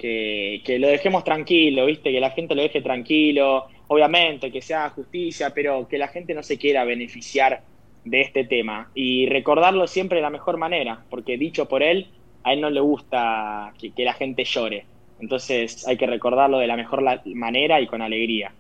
que, 0.01 0.63
que 0.65 0.79
lo 0.79 0.87
dejemos 0.87 1.23
tranquilo, 1.23 1.85
¿viste? 1.85 2.11
Que 2.11 2.19
la 2.19 2.31
gente 2.31 2.55
lo 2.55 2.63
deje 2.63 2.81
tranquilo. 2.81 3.67
Obviamente, 3.87 4.51
que 4.51 4.59
se 4.59 4.73
haga 4.73 4.89
justicia, 4.89 5.51
pero 5.53 5.87
que 5.87 5.99
la 5.99 6.07
gente 6.07 6.33
no 6.33 6.41
se 6.41 6.57
quiera 6.57 6.83
beneficiar 6.85 7.61
de 8.03 8.21
este 8.21 8.45
tema. 8.45 8.89
Y 8.95 9.27
recordarlo 9.27 9.85
siempre 9.85 10.15
de 10.17 10.23
la 10.23 10.31
mejor 10.31 10.57
manera, 10.57 11.05
porque 11.11 11.37
dicho 11.37 11.67
por 11.67 11.83
él, 11.83 12.07
a 12.43 12.53
él 12.53 12.61
no 12.61 12.71
le 12.71 12.79
gusta 12.79 13.73
que, 13.79 13.91
que 13.91 14.03
la 14.03 14.13
gente 14.13 14.43
llore. 14.43 14.85
Entonces 15.19 15.87
hay 15.87 15.97
que 15.97 16.07
recordarlo 16.07 16.57
de 16.57 16.65
la 16.65 16.75
mejor 16.75 17.03
manera 17.35 17.79
y 17.79 17.85
con 17.85 18.01
alegría. 18.01 18.51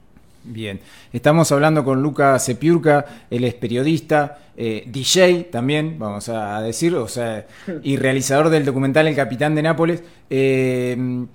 Bien, 0.43 0.79
estamos 1.13 1.51
hablando 1.51 1.83
con 1.83 2.01
Luca 2.01 2.37
Sepiurca, 2.39 3.05
él 3.29 3.43
es 3.43 3.53
periodista, 3.53 4.39
eh, 4.57 4.83
DJ 4.87 5.49
también, 5.51 5.97
vamos 5.99 6.29
a 6.29 6.61
decir, 6.61 6.95
o 6.95 7.07
sea, 7.07 7.45
y 7.83 7.97
realizador 7.97 8.49
del 8.49 8.65
documental 8.65 9.07
El 9.07 9.15
Capitán 9.15 9.53
de 9.53 9.61
Nápoles. 9.61 10.03
Eh, 10.29 11.25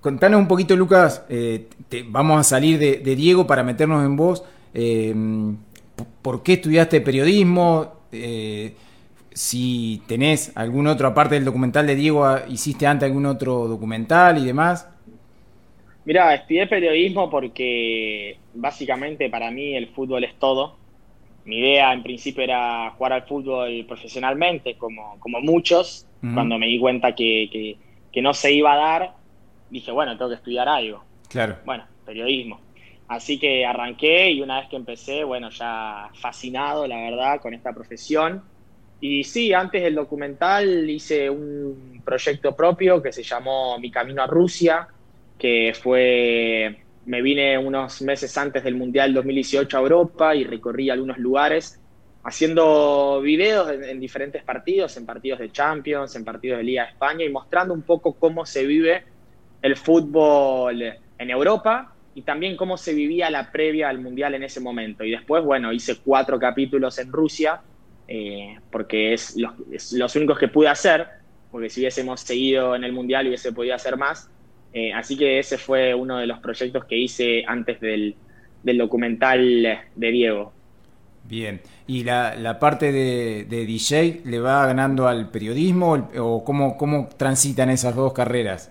contanos 0.00 0.40
un 0.40 0.48
poquito, 0.48 0.76
Lucas, 0.76 1.22
eh, 1.28 1.68
te, 1.88 2.04
vamos 2.06 2.38
a 2.40 2.44
salir 2.44 2.78
de, 2.78 2.98
de, 2.98 3.16
Diego 3.16 3.46
para 3.46 3.62
meternos 3.62 4.04
en 4.04 4.16
vos. 4.16 4.44
¿Por 6.22 6.42
qué 6.42 6.54
estudiaste 6.54 7.00
periodismo? 7.00 8.00
Eh, 8.10 8.74
si 9.32 10.02
tenés 10.06 10.52
algún 10.54 10.86
otro, 10.86 11.08
aparte 11.08 11.34
del 11.34 11.44
documental 11.44 11.86
de 11.86 11.96
Diego, 11.96 12.26
hiciste 12.48 12.86
antes 12.86 13.06
algún 13.08 13.26
otro 13.26 13.66
documental 13.68 14.38
y 14.38 14.44
demás. 14.46 14.86
Mira, 16.04 16.34
estudié 16.34 16.66
periodismo 16.66 17.30
porque 17.30 18.36
básicamente 18.52 19.30
para 19.30 19.50
mí 19.50 19.74
el 19.74 19.88
fútbol 19.88 20.24
es 20.24 20.34
todo. 20.38 20.76
Mi 21.44 21.58
idea 21.58 21.92
en 21.92 22.02
principio 22.02 22.44
era 22.44 22.90
jugar 22.90 23.12
al 23.12 23.22
fútbol 23.22 23.84
profesionalmente, 23.86 24.76
como, 24.76 25.18
como 25.20 25.40
muchos. 25.40 26.06
Uh 26.22 26.26
-huh. 26.26 26.34
Cuando 26.34 26.58
me 26.58 26.66
di 26.66 26.78
cuenta 26.78 27.14
que, 27.14 27.48
que, 27.50 27.76
que, 28.12 28.22
no 28.22 28.34
se 28.34 28.52
iba 28.52 28.72
a 28.72 28.76
dar, 28.76 29.14
dije, 29.70 29.92
bueno, 29.92 30.16
tengo 30.16 30.30
que 30.30 30.36
estudiar 30.36 30.68
algo. 30.68 31.04
Claro. 31.28 31.56
Bueno, 31.64 31.84
periodismo. 32.04 32.60
Así 33.08 33.38
que 33.38 33.66
arranqué 33.66 34.30
y 34.30 34.40
una 34.40 34.60
vez 34.60 34.68
que 34.68 34.76
empecé, 34.76 35.24
bueno, 35.24 35.50
ya 35.50 36.10
fascinado, 36.14 36.86
la 36.86 36.96
verdad, 36.96 37.40
con 37.40 37.52
esta 37.52 37.72
profesión. 37.72 38.42
Y 39.00 39.24
sí, 39.24 39.52
antes 39.52 39.82
del 39.82 39.94
documental 39.94 40.88
hice 40.88 41.28
un 41.28 42.00
proyecto 42.04 42.56
propio 42.56 43.02
que 43.02 43.12
se 43.12 43.22
llamó 43.22 43.78
Mi 43.78 43.90
Camino 43.90 44.22
a 44.22 44.26
Rusia, 44.26 44.88
que 45.44 45.74
fue, 45.78 46.84
me 47.04 47.20
vine 47.20 47.58
unos 47.58 48.00
meses 48.00 48.34
antes 48.38 48.64
del 48.64 48.76
Mundial 48.76 49.12
2018 49.12 49.76
a 49.76 49.80
Europa 49.82 50.34
y 50.34 50.44
recorrí 50.44 50.88
algunos 50.88 51.18
lugares 51.18 51.78
haciendo 52.22 53.20
videos 53.20 53.70
en, 53.70 53.84
en, 53.84 54.00
diferentes 54.00 54.42
partidos, 54.42 54.96
en 54.96 55.04
partidos 55.04 55.40
de 55.40 55.52
Champions, 55.52 56.16
en 56.16 56.24
partidos 56.24 56.56
de 56.56 56.64
Liga 56.64 56.84
de 56.84 56.92
España 56.92 57.26
y 57.26 57.28
mostrando 57.28 57.74
un 57.74 57.82
poco 57.82 58.14
cómo 58.14 58.46
se 58.46 58.64
vive 58.64 59.04
el 59.60 59.76
fútbol 59.76 60.82
en 61.18 61.28
Europa 61.28 61.92
y 62.14 62.22
también 62.22 62.56
cómo 62.56 62.78
se 62.78 62.94
vivía 62.94 63.28
la 63.28 63.52
previa 63.52 63.90
al 63.90 63.98
Mundial 63.98 64.32
en 64.32 64.44
ese 64.44 64.60
momento. 64.60 65.04
Y 65.04 65.10
después, 65.10 65.44
bueno, 65.44 65.74
hice 65.74 65.98
cuatro 66.02 66.38
capítulos 66.38 66.98
en 66.98 67.12
Rusia, 67.12 67.60
eh, 68.08 68.56
porque 68.70 69.12
es 69.12 69.36
los, 69.36 69.52
es 69.70 69.92
los 69.92 70.16
únicos 70.16 70.38
que 70.38 70.48
pude 70.48 70.68
hacer, 70.68 71.06
porque 71.50 71.68
si 71.68 71.82
hubiésemos 71.82 72.22
seguido 72.22 72.74
en 72.74 72.84
el 72.84 72.94
Mundial 72.94 73.26
hubiese 73.26 73.52
podido 73.52 73.74
hacer 73.74 73.98
más, 73.98 74.30
eh, 74.74 74.92
así 74.92 75.16
que 75.16 75.38
ese 75.38 75.56
fue 75.56 75.94
uno 75.94 76.18
de 76.18 76.26
los 76.26 76.40
proyectos 76.40 76.84
que 76.84 76.96
hice 76.96 77.44
antes 77.46 77.80
del, 77.80 78.16
del 78.64 78.78
documental 78.78 79.80
de 79.94 80.10
Diego. 80.10 80.52
Bien, 81.22 81.60
¿y 81.86 82.02
la, 82.02 82.34
la 82.34 82.58
parte 82.58 82.90
de, 82.90 83.44
de, 83.44 83.64
DJ 83.64 84.22
le 84.24 84.40
va 84.40 84.66
ganando 84.66 85.06
al 85.06 85.30
periodismo 85.30 86.10
o 86.18 86.44
cómo, 86.44 86.76
cómo 86.76 87.08
transitan 87.16 87.70
esas 87.70 87.94
dos 87.94 88.12
carreras? 88.12 88.70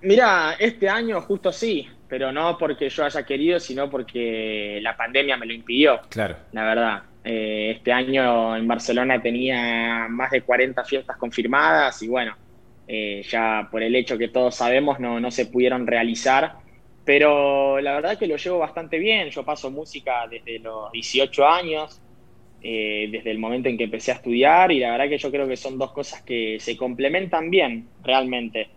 Mira, 0.00 0.54
este 0.58 0.88
año 0.88 1.20
justo 1.20 1.52
sí, 1.52 1.86
pero 2.08 2.30
no 2.30 2.56
porque 2.56 2.88
yo 2.88 3.04
haya 3.04 3.24
querido, 3.24 3.58
sino 3.58 3.90
porque 3.90 4.78
la 4.82 4.96
pandemia 4.96 5.36
me 5.36 5.46
lo 5.46 5.52
impidió. 5.52 6.00
Claro. 6.08 6.36
La 6.52 6.62
verdad. 6.62 7.02
Eh, 7.24 7.72
este 7.76 7.92
año 7.92 8.56
en 8.56 8.66
Barcelona 8.66 9.20
tenía 9.20 10.06
más 10.08 10.30
de 10.30 10.42
40 10.42 10.82
fiestas 10.84 11.16
confirmadas 11.16 12.00
y 12.02 12.08
bueno, 12.08 12.34
eh, 12.90 13.22
ya 13.28 13.68
por 13.70 13.82
el 13.82 13.94
hecho 13.94 14.16
que 14.16 14.28
todos 14.28 14.54
sabemos 14.54 14.98
no, 14.98 15.20
no 15.20 15.30
se 15.30 15.44
pudieron 15.44 15.86
realizar, 15.86 16.54
pero 17.04 17.80
la 17.80 17.94
verdad 17.94 18.18
que 18.18 18.26
lo 18.26 18.36
llevo 18.36 18.58
bastante 18.58 18.98
bien, 18.98 19.28
yo 19.28 19.44
paso 19.44 19.70
música 19.70 20.26
desde 20.26 20.58
los 20.58 20.90
18 20.92 21.46
años, 21.46 22.00
eh, 22.62 23.08
desde 23.12 23.30
el 23.30 23.38
momento 23.38 23.68
en 23.68 23.76
que 23.76 23.84
empecé 23.84 24.10
a 24.12 24.14
estudiar 24.14 24.72
y 24.72 24.80
la 24.80 24.92
verdad 24.92 25.08
que 25.10 25.18
yo 25.18 25.30
creo 25.30 25.46
que 25.46 25.56
son 25.56 25.78
dos 25.78 25.92
cosas 25.92 26.22
que 26.22 26.56
se 26.60 26.78
complementan 26.78 27.50
bien 27.50 27.88
realmente. 28.02 28.68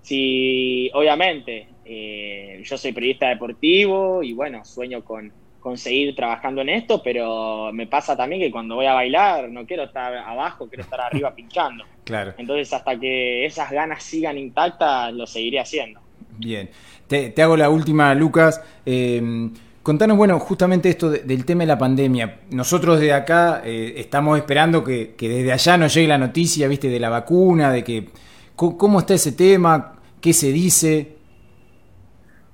Si 0.00 0.88
obviamente 0.94 1.66
eh, 1.84 2.62
yo 2.64 2.78
soy 2.78 2.92
periodista 2.92 3.28
deportivo 3.28 4.22
y 4.22 4.32
bueno, 4.32 4.64
sueño 4.64 5.04
con, 5.04 5.32
con 5.66 5.78
seguir 5.78 6.14
trabajando 6.14 6.60
en 6.60 6.68
esto, 6.68 7.02
pero 7.02 7.72
me 7.72 7.88
pasa 7.88 8.16
también 8.16 8.40
que 8.40 8.52
cuando 8.52 8.76
voy 8.76 8.86
a 8.86 8.94
bailar 8.94 9.48
no 9.50 9.66
quiero 9.66 9.82
estar 9.82 10.14
abajo, 10.14 10.68
quiero 10.68 10.84
estar 10.84 11.00
arriba 11.00 11.34
pinchando. 11.34 11.82
Claro. 12.04 12.34
Entonces, 12.38 12.72
hasta 12.72 12.96
que 13.00 13.44
esas 13.44 13.72
ganas 13.72 14.00
sigan 14.04 14.38
intactas, 14.38 15.12
lo 15.12 15.26
seguiré 15.26 15.58
haciendo. 15.58 15.98
Bien. 16.38 16.70
Te, 17.08 17.30
te 17.30 17.42
hago 17.42 17.56
la 17.56 17.68
última, 17.68 18.14
Lucas. 18.14 18.62
Eh, 18.84 19.50
contanos, 19.82 20.16
bueno, 20.16 20.38
justamente 20.38 20.88
esto 20.88 21.10
de, 21.10 21.24
del 21.24 21.44
tema 21.44 21.62
de 21.62 21.66
la 21.66 21.78
pandemia. 21.78 22.42
Nosotros 22.52 23.00
desde 23.00 23.14
acá 23.14 23.62
eh, 23.64 23.94
estamos 23.96 24.38
esperando 24.38 24.84
que, 24.84 25.16
que, 25.16 25.28
desde 25.28 25.52
allá 25.52 25.78
nos 25.78 25.92
llegue 25.92 26.06
la 26.06 26.18
noticia, 26.18 26.68
viste, 26.68 26.88
de 26.88 27.00
la 27.00 27.08
vacuna, 27.08 27.72
de 27.72 27.82
que 27.82 28.08
cómo 28.54 29.00
está 29.00 29.14
ese 29.14 29.32
tema, 29.32 29.94
qué 30.20 30.32
se 30.32 30.52
dice. 30.52 31.15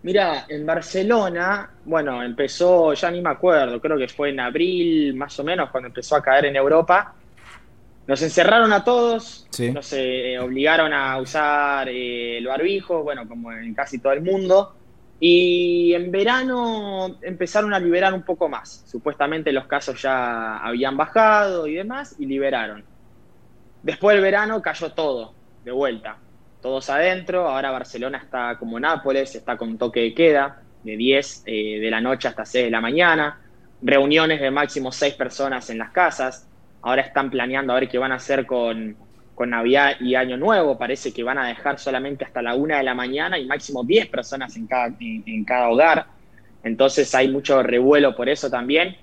Mira, 0.03 0.47
en 0.49 0.67
Barcelona, 0.67 1.71
bueno, 1.85 2.25
empezó, 2.25 2.93
ya 2.93 3.11
ni 3.11 3.21
me 3.21 3.31
acuerdo, 3.31 3.81
creo 3.81 3.97
que 3.97 4.09
fue 4.09 4.31
en 4.31 4.41
abril 4.41 5.15
más 5.15 5.39
o 5.39 5.45
menos 5.45 5.71
cuando 5.71 5.89
empezó 5.89 6.17
a 6.17 6.23
caer 6.23 6.47
en 6.47 6.57
Europa. 6.57 7.15
nos 8.09 8.21
encerraron 8.21 8.73
a 8.73 8.83
todos, 8.83 9.47
nos 9.73 9.93
eh, 9.93 10.37
obligaron 10.41 10.93
a 10.93 11.19
usar 11.21 11.89
eh, 11.89 12.39
el 12.39 12.47
barbijo, 12.47 13.05
bueno, 13.05 13.29
como 13.29 13.53
en 13.53 13.75
casi 13.75 14.01
todo 14.01 14.13
el 14.13 14.23
mundo. 14.23 14.75
Y 15.21 15.95
en 15.95 16.11
verano 16.11 17.19
empezaron 17.23 17.73
a 17.73 17.79
liberar 17.79 18.13
un 18.13 18.23
poco 18.25 18.49
más. 18.49 18.83
Supuestamente 18.87 19.53
los 19.53 19.67
casos 19.67 20.03
ya 20.03 20.59
habían 20.59 20.97
bajado 20.97 21.69
y 21.69 21.75
demás, 21.75 22.17
y 22.19 22.27
liberaron. 22.27 22.85
Después 23.85 24.17
del 24.17 24.23
verano 24.25 24.61
cayó 24.61 24.91
todo, 24.91 25.33
de 25.65 25.71
vuelta. 25.71 26.17
Todos 26.63 26.89
adentro, 26.89 27.49
ahora 27.49 27.71
Barcelona 27.71 28.19
está 28.19 28.57
como 28.59 28.81
Nápoles, 28.81 29.35
está 29.35 29.57
con 29.57 29.77
toque 29.77 30.01
de 30.01 30.15
queda, 30.15 30.63
de 30.85 30.97
10 30.97 31.43
eh, 31.45 31.81
de 31.81 31.91
la 31.91 32.01
noche 32.01 32.29
hasta 32.29 32.47
6 32.47 32.67
de 32.67 32.71
la 32.71 32.81
mañana. 32.81 33.41
Reuniones 33.83 34.41
de 34.41 34.51
máximo 34.51 34.93
6 34.93 35.15
personas 35.15 35.69
en 35.69 35.79
las 35.79 35.91
casas 35.91 36.49
Ahora 36.83 37.03
están 37.03 37.31
planeando 37.31 37.73
a 37.73 37.77
ver 37.79 37.89
qué 37.89 37.97
van 37.97 38.13
a 38.13 38.17
hacer 38.17 38.45
con, 38.45 38.97
Navidad 39.45 39.97
y 39.99 40.15
Año 40.15 40.37
Nuevo. 40.37 40.79
Parece 40.79 41.13
que 41.13 41.25
van 41.25 41.37
a 41.37 41.49
dejar 41.49 41.77
solamente 41.77 42.25
hasta 42.25 42.43
la 42.43 42.55
una 42.55 42.77
de 42.77 42.85
la 42.85 42.95
mañana 42.95 43.37
y 43.41 43.45
máximo 43.45 43.83
10 43.83 44.07
personas 44.07 44.55
en 44.57 44.69
cada, 44.69 44.95
en, 45.01 45.45
cada 45.45 45.69
hogar. 45.69 46.07
Entonces 46.63 47.13
hay 47.13 47.29
mucho 47.29 47.61
revuelo 47.61 48.15
por 48.15 48.29
eso 48.29 48.49
también. 48.49 48.97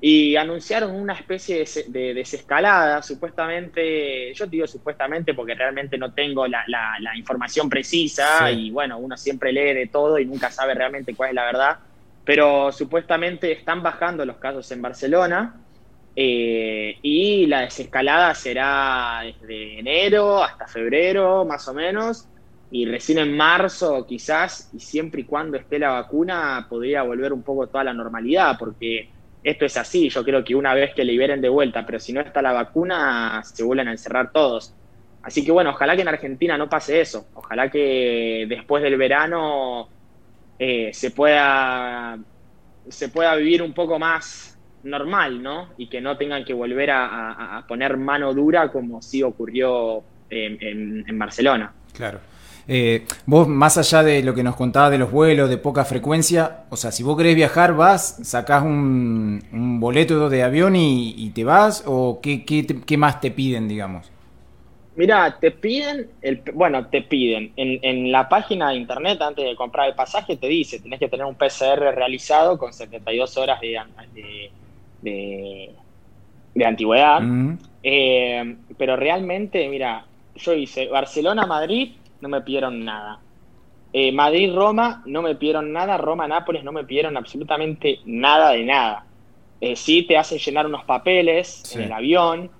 Y 0.00 0.36
anunciaron 0.36 0.94
una 0.94 1.14
especie 1.14 1.64
de, 1.88 2.12
desescalada, 2.12 3.00
supuestamente, 3.02 4.34
yo 4.34 4.46
digo 4.46 4.66
supuestamente 4.66 5.32
porque 5.32 5.54
realmente 5.54 5.96
no 5.96 6.12
tengo 6.12 6.46
la, 6.46 6.64
información 7.16 7.70
precisa 7.70 8.50
y 8.50 8.70
bueno, 8.70 8.98
uno 8.98 9.16
siempre 9.16 9.52
lee 9.52 9.72
de 9.72 9.86
todo 9.86 10.18
y 10.18 10.26
nunca 10.26 10.50
sabe 10.50 10.74
realmente 10.74 11.14
cuál 11.14 11.30
es 11.30 11.34
la 11.36 11.44
verdad, 11.44 11.78
pero 12.24 12.70
supuestamente 12.70 13.50
están 13.52 13.82
bajando 13.82 14.26
los 14.26 14.36
casos 14.36 14.70
en 14.72 14.82
Barcelona 14.82 15.54
eh, 16.16 16.98
y 17.02 17.46
la 17.46 17.62
desescalada 17.62 18.34
será 18.34 19.22
desde 19.24 19.80
enero 19.80 20.42
hasta 20.42 20.66
febrero, 20.66 21.44
más 21.44 21.66
o 21.66 21.74
menos, 21.74 22.28
y 22.70 22.86
recién 22.86 23.18
en 23.18 23.36
marzo 23.36 24.06
quizás, 24.06 24.70
y 24.72 24.80
siempre 24.80 25.22
y 25.22 25.24
cuando 25.24 25.56
esté 25.56 25.78
la 25.78 25.90
vacuna, 25.90 26.66
podría 26.68 27.02
volver 27.02 27.32
un 27.32 27.42
poco 27.42 27.66
toda 27.66 27.84
la 27.84 27.92
normalidad, 27.92 28.56
porque 28.58 29.10
esto 29.44 29.66
es 29.66 29.76
así, 29.76 30.08
yo 30.08 30.24
creo 30.24 30.42
que 30.42 30.54
una 30.54 30.72
vez 30.72 30.94
que 30.94 31.04
liberen 31.04 31.42
de 31.42 31.50
vuelta, 31.50 31.84
pero 31.84 32.00
si 32.00 32.14
no 32.14 32.22
está 32.22 32.40
la 32.40 32.52
vacuna, 32.52 33.42
se 33.44 33.62
vuelven 33.62 33.88
a 33.88 33.92
encerrar 33.92 34.32
todos. 34.32 34.74
Así 35.22 35.44
que 35.44 35.52
bueno, 35.52 35.70
ojalá 35.70 35.94
que 35.94 36.02
en 36.02 36.08
Argentina 36.08 36.56
no 36.56 36.68
pase 36.68 37.00
eso, 37.00 37.26
ojalá 37.34 37.70
que 37.70 38.46
después 38.48 38.82
del 38.82 38.96
verano 38.96 39.88
eh, 40.58 40.90
se, 40.94 41.10
pueda, 41.10 42.18
se 42.88 43.08
pueda 43.10 43.36
vivir 43.36 43.62
un 43.62 43.74
poco 43.74 43.98
más 43.98 44.58
normal, 44.82 45.42
¿no? 45.42 45.70
Y 45.76 45.88
que 45.88 46.00
no 46.00 46.16
tengan 46.16 46.44
que 46.44 46.54
volver 46.54 46.90
a, 46.90 47.64
poner 47.68 47.96
mano 47.96 48.32
dura 48.32 48.70
como 48.70 49.02
sí 49.02 49.22
ocurrió 49.22 50.02
en, 50.30 51.18
Barcelona. 51.18 51.72
Claro. 51.92 52.20
Eh, 52.66 53.06
vos, 53.26 53.46
más 53.46 53.76
allá 53.78 54.02
de 54.02 54.22
lo 54.22 54.34
que 54.34 54.42
nos 54.42 54.56
contabas 54.56 54.90
de 54.90 54.98
los 54.98 55.10
vuelos 55.10 55.50
de 55.50 55.58
poca 55.58 55.84
frecuencia, 55.84 56.64
o 56.70 56.76
sea, 56.76 56.90
si 56.92 57.02
vos 57.02 57.16
querés 57.16 57.34
viajar, 57.34 57.74
vas, 57.74 58.18
sacás 58.22 58.62
un, 58.62 59.42
boleto 59.80 60.28
de 60.28 60.42
avión 60.42 60.74
y, 60.76 61.30
te 61.34 61.44
vas, 61.44 61.84
o 61.86 62.20
qué, 62.22 62.44
qué, 62.44 62.96
más 62.96 63.20
te 63.20 63.30
piden, 63.30 63.68
digamos? 63.68 64.10
Mira, 64.96 65.38
te 65.40 65.50
piden, 65.50 66.08
el, 66.22 66.42
bueno, 66.54 66.86
te 66.86 67.02
piden, 67.02 67.52
en, 67.56 68.12
la 68.12 68.28
página 68.28 68.70
de 68.70 68.76
internet 68.76 69.20
antes 69.20 69.44
de 69.44 69.56
comprar 69.56 69.88
el 69.88 69.94
pasaje 69.94 70.36
te 70.36 70.46
dice, 70.46 70.78
tenés 70.78 71.00
que 71.00 71.08
tener 71.08 71.26
un 71.26 71.34
PCR 71.34 71.94
realizado 71.94 72.56
con 72.58 72.72
72 72.72 73.36
horas 73.36 73.60
de, 73.60 73.80
de 75.02 75.70
de, 76.54 76.64
antigüedad. 76.64 77.20
Mm. 77.20 77.58
Eh, 77.82 78.56
pero 78.78 78.96
realmente, 78.96 79.68
mira, 79.68 80.06
yo 80.36 80.54
hice 80.54 80.88
Barcelona-Madrid, 80.88 81.92
no 82.24 82.30
me 82.30 82.40
pidieron 82.40 82.84
nada. 82.84 83.20
Eh, 83.92 84.10
Madrid-Roma, 84.10 85.02
no 85.06 85.22
me 85.22 85.36
pidieron 85.36 85.72
nada. 85.72 85.98
Roma-Nápoles, 85.98 86.64
no 86.64 86.72
me 86.72 86.84
pidieron 86.84 87.16
absolutamente 87.16 88.00
nada 88.06 88.50
de 88.50 88.64
nada. 88.64 89.04
Eh, 89.60 89.76
sí 89.76 90.02
te 90.02 90.16
hacen 90.16 90.38
llenar 90.38 90.66
unos 90.66 90.84
papeles 90.84 91.62
en 91.74 91.82
el 91.82 91.92
avión. 91.92 92.50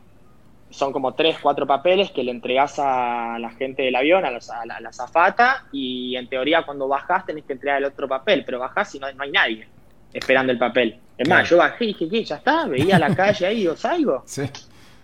Son 0.70 0.92
como 0.92 1.14
tres, 1.14 1.38
cuatro 1.40 1.66
papeles 1.66 2.10
que 2.10 2.22
le 2.22 2.30
entregas 2.30 2.78
a 2.78 3.38
la 3.40 3.50
gente 3.50 3.82
del 3.82 3.96
avión, 3.96 4.24
a, 4.24 4.30
la, 4.30 4.40
a 4.40 4.92
zafata, 4.92 5.66
y 5.72 6.14
en 6.16 6.28
teoría 6.28 6.62
cuando 6.62 6.86
bajas 6.86 7.24
tenés 7.24 7.44
que 7.44 7.54
entregar 7.54 7.78
el 7.78 7.86
otro 7.86 8.06
papel, 8.06 8.44
pero 8.44 8.58
bajás 8.58 8.94
y 8.94 8.98
no, 8.98 9.10
no 9.12 9.22
hay 9.22 9.30
nadie 9.30 9.68
esperando 10.12 10.52
el 10.52 10.58
papel. 10.58 10.98
Es 11.16 11.28
más, 11.28 11.48
yo 11.48 11.56
bajé 11.56 11.84
y 11.84 11.88
dije, 11.88 12.08
¿qué? 12.08 12.24
¿Ya 12.24 12.36
está? 12.36 12.66
Veía 12.66 12.98
la 12.98 13.14
calle 13.14 13.46
ahí, 13.46 13.66
¿o 13.66 13.76
salgo? 13.76 14.22
Sí. 14.26 14.42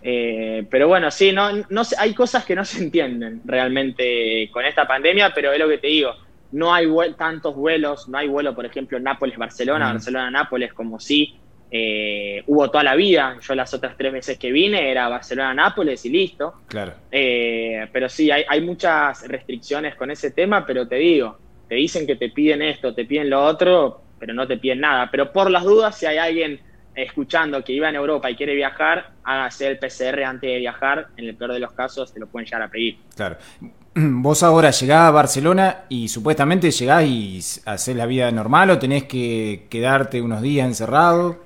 Eh, 0.03 0.65
pero 0.69 0.87
bueno, 0.87 1.11
sí, 1.11 1.31
no, 1.31 1.51
no 1.69 1.81
hay 1.97 2.13
cosas 2.13 2.45
que 2.45 2.55
no 2.55 2.65
se 2.65 2.83
entienden 2.83 3.41
realmente 3.45 4.49
con 4.51 4.65
esta 4.65 4.87
pandemia, 4.87 5.31
pero 5.33 5.51
es 5.51 5.59
lo 5.59 5.67
que 5.67 5.77
te 5.77 5.87
digo, 5.87 6.15
no 6.51 6.73
hay 6.73 6.87
tantos 7.17 7.55
vuelos, 7.55 8.09
no 8.09 8.17
hay 8.17 8.27
vuelo, 8.27 8.55
por 8.55 8.65
ejemplo, 8.65 8.99
Nápoles-Barcelona, 8.99 9.89
mm. 9.89 9.93
Barcelona-Nápoles, 9.93 10.73
como 10.73 10.99
sí 10.99 11.35
eh, 11.73 12.43
hubo 12.47 12.69
toda 12.69 12.83
la 12.83 12.95
vida. 12.95 13.37
Yo 13.41 13.55
las 13.55 13.73
otras 13.73 13.95
tres 13.97 14.11
veces 14.11 14.37
que 14.37 14.51
vine 14.51 14.91
era 14.91 15.07
Barcelona-Nápoles 15.07 16.05
y 16.05 16.09
listo. 16.09 16.55
Claro. 16.67 16.93
Eh, 17.09 17.87
pero 17.93 18.09
sí, 18.09 18.29
hay, 18.29 18.43
hay 18.47 18.61
muchas 18.61 19.25
restricciones 19.27 19.95
con 19.95 20.11
ese 20.11 20.31
tema, 20.31 20.65
pero 20.65 20.85
te 20.87 20.95
digo, 20.95 21.37
te 21.69 21.75
dicen 21.75 22.05
que 22.05 22.17
te 22.17 22.29
piden 22.29 22.61
esto, 22.61 22.93
te 22.93 23.05
piden 23.05 23.29
lo 23.29 23.41
otro, 23.41 24.01
pero 24.19 24.33
no 24.33 24.45
te 24.45 24.57
piden 24.57 24.81
nada. 24.81 25.09
Pero 25.09 25.31
por 25.31 25.49
las 25.49 25.63
dudas, 25.63 25.97
si 25.97 26.05
hay 26.05 26.17
alguien 26.17 26.59
escuchando 26.95 27.63
que 27.63 27.73
iba 27.73 27.89
en 27.89 27.95
Europa 27.95 28.29
y 28.29 28.35
quiere 28.35 28.55
viajar, 28.55 29.11
hágase 29.23 29.67
el 29.67 29.77
PCR 29.77 30.23
antes 30.23 30.49
de 30.49 30.57
viajar. 30.57 31.07
En 31.17 31.25
el 31.25 31.35
peor 31.35 31.53
de 31.53 31.59
los 31.59 31.71
casos, 31.71 32.13
te 32.13 32.19
lo 32.19 32.27
pueden 32.27 32.45
llegar 32.45 32.61
a 32.63 32.67
pedir. 32.69 32.97
Claro. 33.15 33.37
Vos 33.95 34.43
ahora 34.43 34.71
llegás 34.71 35.07
a 35.07 35.11
Barcelona 35.11 35.77
y 35.89 36.07
supuestamente 36.07 36.71
llegás 36.71 37.03
y 37.05 37.39
haces 37.65 37.95
la 37.95 38.05
vida 38.05 38.31
normal 38.31 38.69
o 38.71 38.79
tenés 38.79 39.05
que 39.05 39.67
quedarte 39.69 40.21
unos 40.21 40.41
días 40.41 40.67
encerrado. 40.67 41.43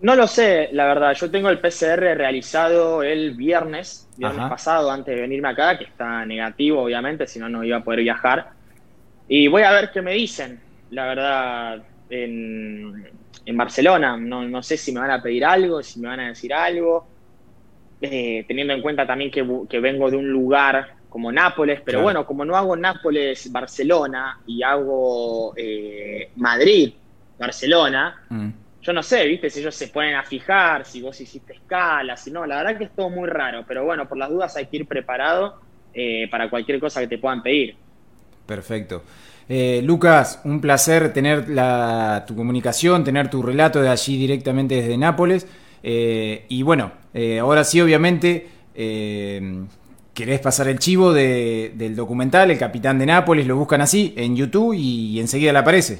No 0.00 0.14
lo 0.14 0.26
sé, 0.26 0.70
la 0.72 0.86
verdad. 0.86 1.12
Yo 1.14 1.30
tengo 1.30 1.50
el 1.50 1.58
PCR 1.58 2.16
realizado 2.16 3.02
el 3.02 3.32
viernes, 3.32 4.08
viernes 4.16 4.48
pasado, 4.48 4.90
antes 4.90 5.14
de 5.14 5.20
venirme 5.20 5.50
acá, 5.50 5.76
que 5.76 5.84
está 5.84 6.24
negativo, 6.24 6.82
obviamente, 6.82 7.26
si 7.26 7.38
no, 7.38 7.48
no 7.50 7.62
iba 7.62 7.76
a 7.76 7.84
poder 7.84 8.00
viajar. 8.00 8.50
Y 9.28 9.48
voy 9.48 9.62
a 9.62 9.70
ver 9.72 9.90
qué 9.92 10.00
me 10.00 10.14
dicen 10.14 10.60
la 10.90 11.06
verdad, 11.06 11.82
en, 12.10 13.08
Barcelona. 13.56 14.16
No, 14.16 14.62
sé 14.62 14.76
si 14.76 14.92
me 14.92 15.00
van 15.00 15.10
a 15.10 15.22
pedir 15.22 15.44
algo, 15.44 15.82
si 15.82 16.00
me 16.00 16.08
van 16.08 16.20
a 16.20 16.28
decir 16.28 16.52
algo. 16.52 17.06
Eh, 18.00 18.44
teniendo 18.48 18.72
en 18.72 18.80
cuenta 18.80 19.06
también 19.06 19.30
que, 19.30 19.42
vengo 19.80 20.10
de 20.10 20.16
un 20.16 20.30
lugar 20.30 20.94
como 21.08 21.30
Nápoles, 21.30 21.80
pero 21.84 22.02
bueno, 22.02 22.24
como 22.24 22.44
no 22.44 22.56
hago 22.56 22.76
Nápoles, 22.76 23.50
Barcelona 23.52 24.40
y 24.46 24.62
hago 24.62 25.52
eh, 25.56 26.30
Madrid, 26.36 26.92
Barcelona, 27.38 28.22
mm. 28.28 28.48
yo 28.80 28.92
no 28.92 29.02
sé, 29.02 29.26
viste, 29.26 29.50
si 29.50 29.60
ellos 29.60 29.74
se 29.74 29.88
ponen 29.88 30.14
a 30.14 30.22
fijar, 30.22 30.86
si 30.86 31.02
vos 31.02 31.20
hiciste 31.20 31.54
escala, 31.54 32.16
si 32.16 32.30
no, 32.30 32.46
la 32.46 32.58
verdad 32.58 32.78
que 32.78 32.84
es 32.84 32.94
todo 32.94 33.10
muy 33.10 33.28
raro, 33.28 33.64
pero 33.66 33.84
bueno, 33.84 34.08
por 34.08 34.16
las 34.16 34.30
dudas 34.30 34.56
hay 34.56 34.66
que 34.66 34.78
ir 34.78 34.86
preparado 34.86 35.60
eh, 35.92 36.28
para 36.30 36.48
cualquier 36.48 36.78
cosa 36.78 37.00
que 37.00 37.08
te 37.08 37.18
puedan 37.18 37.42
pedir. 37.42 37.76
Perfecto. 38.46 39.02
Eh, 39.52 39.82
Lucas, 39.82 40.40
un 40.44 40.60
placer 40.60 41.12
tener 41.12 41.44
tu 42.24 42.36
comunicación, 42.36 43.02
tener 43.02 43.28
tu 43.28 43.42
relato 43.42 43.82
de 43.82 43.88
allí 43.88 44.16
directamente 44.16 44.76
desde 44.76 44.96
Nápoles. 44.96 45.48
Eh, 45.82 46.44
y 46.48 46.62
bueno, 46.62 46.92
eh, 47.12 47.40
ahora 47.40 47.64
sí, 47.64 47.80
obviamente, 47.80 48.46
querés 50.14 50.38
pasar 50.38 50.68
el 50.68 50.78
chivo 50.78 51.12
del 51.12 51.96
documental, 51.96 52.52
El 52.52 52.58
Capitán 52.58 53.00
de 53.00 53.06
Nápoles, 53.06 53.44
lo 53.48 53.56
buscan 53.56 53.80
así 53.80 54.14
en 54.16 54.36
YouTube 54.36 54.72
y, 54.78 55.18
enseguida 55.18 55.52
le 55.52 55.58
aparece. 55.58 55.98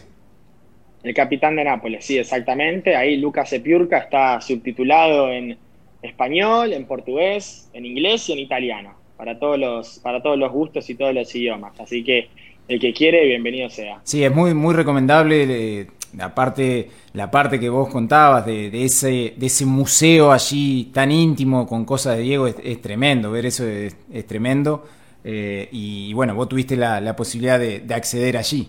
El 1.02 1.12
Capitán 1.12 1.56
de 1.56 1.64
Nápoles, 1.64 2.04
sí, 2.04 2.18
exactamente. 2.18 2.94
Ahí 2.94 3.16
Lucas 3.16 3.52
Epiurca 3.52 3.98
está 3.98 4.40
subtitulado 4.40 5.28
en 5.28 5.58
español, 6.02 6.72
en 6.72 6.84
portugués, 6.84 7.68
en 7.72 7.84
inglés 7.84 8.28
y 8.28 8.34
en 8.34 8.38
italiano, 8.38 8.94
para 9.16 9.40
todos 9.40 9.58
los, 9.58 9.98
para 9.98 10.22
todos 10.22 10.38
los 10.38 10.52
gustos 10.52 10.88
y 10.88 10.94
todos 10.94 11.12
los 11.12 11.34
idiomas. 11.34 11.80
Así 11.80 12.04
que 12.04 12.28
el 12.70 12.78
que 12.78 12.92
quiere, 12.92 13.26
bienvenido 13.26 13.68
sea. 13.68 14.00
Sí, 14.04 14.22
es 14.22 14.32
muy, 14.32 14.54
muy 14.54 14.74
recomendable. 14.74 15.88
la 16.16 16.32
parte, 16.32 16.88
la 17.14 17.28
parte 17.28 17.58
que 17.58 17.68
vos 17.68 17.88
contabas 17.88 18.46
de, 18.46 18.84
ese, 18.84 19.34
de 19.36 19.46
ese 19.46 19.66
museo 19.66 20.30
allí 20.30 20.90
tan 20.94 21.10
íntimo 21.10 21.66
con 21.66 21.84
cosas 21.84 22.16
de 22.16 22.22
Diego 22.22 22.46
es, 22.46 22.80
tremendo, 22.80 23.32
ver 23.32 23.46
eso 23.46 23.66
es, 23.66 23.96
tremendo. 24.28 24.86
Eh, 25.24 25.68
y 25.72 26.12
bueno, 26.12 26.34
vos 26.36 26.48
tuviste 26.48 26.76
la, 26.76 27.16
posibilidad 27.16 27.58
de, 27.58 27.82
acceder 27.92 28.36
allí. 28.36 28.68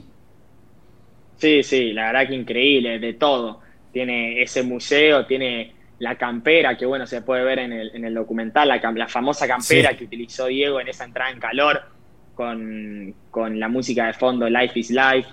Sí, 1.37 1.61
sí, 1.61 1.93
la 1.93 2.07
verdad 2.07 2.27
que 2.27 2.35
increíble, 2.35 2.97
de 2.97 3.13
todo. 3.13 3.61
Tiene 3.93 4.41
ese 4.41 4.63
museo, 4.63 5.27
tiene 5.27 5.73
la 5.99 6.15
campera, 6.15 6.75
que 6.75 6.87
bueno, 6.87 7.05
se 7.05 7.21
puede 7.21 7.43
ver 7.43 7.59
en 7.59 7.71
el, 7.71 7.91
en 7.95 8.05
el 8.05 8.15
documental, 8.15 8.67
la, 8.67 8.77
la 8.77 9.07
famosa 9.07 9.47
campera 9.47 9.95
que 9.95 10.05
utilizó 10.05 10.47
Diego 10.47 10.81
en 10.81 10.87
esa 10.87 11.05
entrada 11.05 11.29
en 11.29 11.39
calor 11.39 12.00
con, 12.35 13.59
la 13.59 13.67
música 13.67 14.07
de 14.07 14.13
fondo 14.13 14.49
Life 14.49 14.79
is 14.79 14.91
Life, 14.91 15.29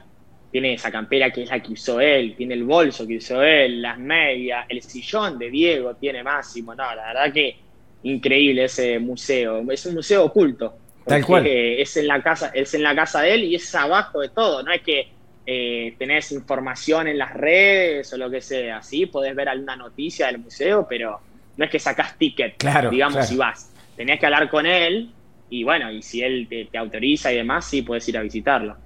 tiene 0.50 0.74
esa 0.74 0.90
campera 0.90 1.30
que 1.30 1.42
es 1.42 1.50
la 1.50 1.60
que 1.60 1.72
usó 1.72 2.00
él, 2.00 2.34
tiene 2.36 2.54
el 2.54 2.64
bolso 2.64 3.06
que 3.06 3.18
usó 3.18 3.42
él, 3.42 3.82
las 3.82 3.98
medias, 3.98 4.66
el 4.68 4.82
sillón 4.82 5.38
de 5.38 5.50
Diego 5.50 5.94
tiene 5.96 6.22
Máximo, 6.22 6.74
no, 6.74 6.94
la 6.94 7.08
verdad 7.08 7.32
que 7.32 7.68
increíble 8.02 8.64
ese 8.64 8.98
museo. 8.98 9.70
Es 9.70 9.86
un 9.86 9.94
museo 9.94 10.24
oculto. 10.24 10.76
Tal 11.04 11.24
cual. 11.24 11.46
Es 11.46 11.96
en 11.96 12.06
la 12.06 12.22
casa, 12.22 12.50
es 12.54 12.74
en 12.74 12.82
la 12.82 12.94
casa 12.94 13.22
de 13.22 13.34
él 13.34 13.44
y 13.44 13.54
es 13.54 13.74
abajo 13.74 14.20
de 14.20 14.28
todo. 14.28 14.62
No 14.62 14.72
es 14.72 14.82
que 14.82 15.08
eh, 15.46 15.94
tenés 15.98 16.32
información 16.32 17.08
en 17.08 17.18
las 17.18 17.32
redes 17.34 18.12
o 18.12 18.16
lo 18.18 18.30
que 18.30 18.40
sea. 18.40 18.82
Sí, 18.82 19.06
podés 19.06 19.34
ver 19.34 19.48
alguna 19.48 19.76
noticia 19.76 20.26
del 20.26 20.38
museo, 20.38 20.86
pero 20.88 21.20
no 21.56 21.64
es 21.64 21.70
que 21.70 21.78
sacás 21.78 22.16
ticket, 22.18 22.62
digamos, 22.90 23.30
y 23.32 23.36
vas. 23.36 23.72
Tenés 23.96 24.20
que 24.20 24.26
hablar 24.26 24.48
con 24.48 24.66
él 24.66 25.10
y 25.50 25.64
bueno, 25.64 25.90
y 25.90 26.02
si 26.02 26.22
él 26.22 26.46
te, 26.48 26.76
autoriza 26.78 27.32
y 27.32 27.36
demás, 27.36 27.64
sí, 27.64 27.82
puedes 27.82 28.08
ir 28.08 28.18
a 28.18 28.22
visitarlo. 28.22 28.76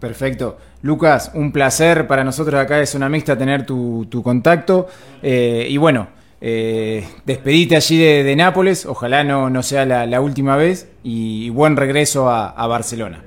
Perfecto. 0.00 0.58
Lucas, 0.82 1.32
un 1.34 1.50
placer 1.50 2.06
para 2.06 2.22
nosotros 2.22 2.60
acá 2.60 2.76
de 2.76 2.86
Zona 2.86 3.08
Mixta 3.08 3.36
tener 3.36 3.66
tu, 3.66 4.08
contacto. 4.22 4.88
Eh, 5.22 5.66
y 5.68 5.76
bueno, 5.76 6.08
eh, 6.40 7.04
despedite 7.24 7.74
allí 7.76 7.98
de, 7.98 8.36
Nápoles, 8.36 8.86
ojalá 8.86 9.24
no, 9.24 9.50
no 9.50 9.62
sea 9.62 9.84
la, 9.84 10.20
última 10.20 10.56
vez 10.56 10.90
y, 11.02 11.50
buen 11.50 11.76
regreso 11.76 12.30
a, 12.30 12.66
Barcelona. 12.66 13.22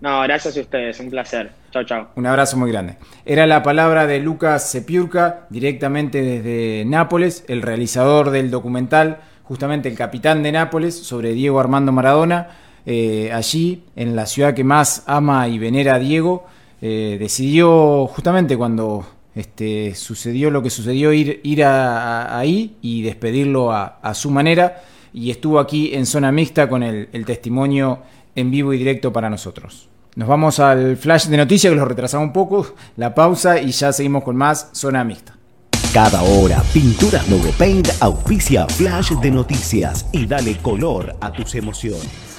No, 0.00 0.22
gracias 0.22 0.56
a 0.56 0.60
ustedes, 0.60 0.98
un 0.98 1.10
placer. 1.10 1.52
Chao, 1.70 1.84
chao. 1.84 2.08
Un 2.16 2.26
abrazo 2.26 2.56
muy 2.56 2.72
grande. 2.72 2.96
Era 3.24 3.46
la 3.46 3.62
palabra 3.62 4.06
de 4.06 4.18
Lucas 4.18 4.70
Sepiurca, 4.70 5.46
directamente 5.50 6.22
desde 6.22 6.84
Nápoles, 6.86 7.44
el 7.48 7.62
realizador 7.62 8.30
del 8.30 8.50
documental, 8.50 9.18
justamente 9.50 9.88
el 9.88 9.96
capitán 9.96 10.44
de 10.44 10.52
Nápoles, 10.52 10.94
sobre 10.96 11.32
Diego 11.32 11.58
Armando 11.58 11.90
Maradona. 11.90 12.50
Eh, 12.86 13.32
allí, 13.32 13.82
en 13.96 14.14
la 14.14 14.26
ciudad 14.26 14.54
que 14.54 14.62
más 14.62 15.02
ama 15.06 15.48
y 15.48 15.58
venera 15.58 15.96
a 15.96 15.98
Diego, 15.98 16.46
eh, 16.80 17.16
decidió 17.18 18.06
justamente 18.06 18.56
cuando 18.56 19.04
este, 19.34 19.96
sucedió 19.96 20.52
lo 20.52 20.62
que 20.62 20.70
sucedió, 20.70 21.12
ir, 21.12 21.40
ir 21.42 21.64
ahí 21.64 22.76
y 22.80 23.02
despedirlo 23.02 23.72
a, 23.72 24.14
su 24.14 24.30
manera. 24.30 24.82
Y 25.12 25.32
estuvo 25.32 25.58
aquí 25.58 25.94
en 25.94 26.06
zona 26.06 26.30
mixta 26.30 26.68
con 26.68 26.84
el, 26.84 27.08
el, 27.12 27.24
testimonio 27.24 28.04
en 28.36 28.52
vivo 28.52 28.72
y 28.72 28.78
directo 28.78 29.12
para 29.12 29.28
nosotros. 29.28 29.88
Nos 30.14 30.28
vamos 30.28 30.60
al 30.60 30.96
flash 30.96 31.26
de 31.26 31.36
noticias 31.36 31.72
que 31.72 31.76
lo 31.76 31.86
retrasamos 31.86 32.28
un 32.28 32.32
poco, 32.32 32.76
la 32.96 33.16
pausa 33.16 33.60
y 33.60 33.72
ya 33.72 33.92
seguimos 33.92 34.22
con 34.22 34.36
más 34.36 34.70
zona 34.74 35.02
mixta. 35.02 35.39
Cada 35.92 36.22
hora, 36.22 36.62
Pinturas 36.72 37.28
Logo 37.28 37.50
Paint 37.58 37.88
auspicia 37.98 38.64
flash 38.68 39.10
de 39.20 39.28
noticias 39.28 40.06
y 40.12 40.24
dale 40.24 40.56
color 40.58 41.16
a 41.20 41.32
tus 41.32 41.56
emociones. 41.56 42.29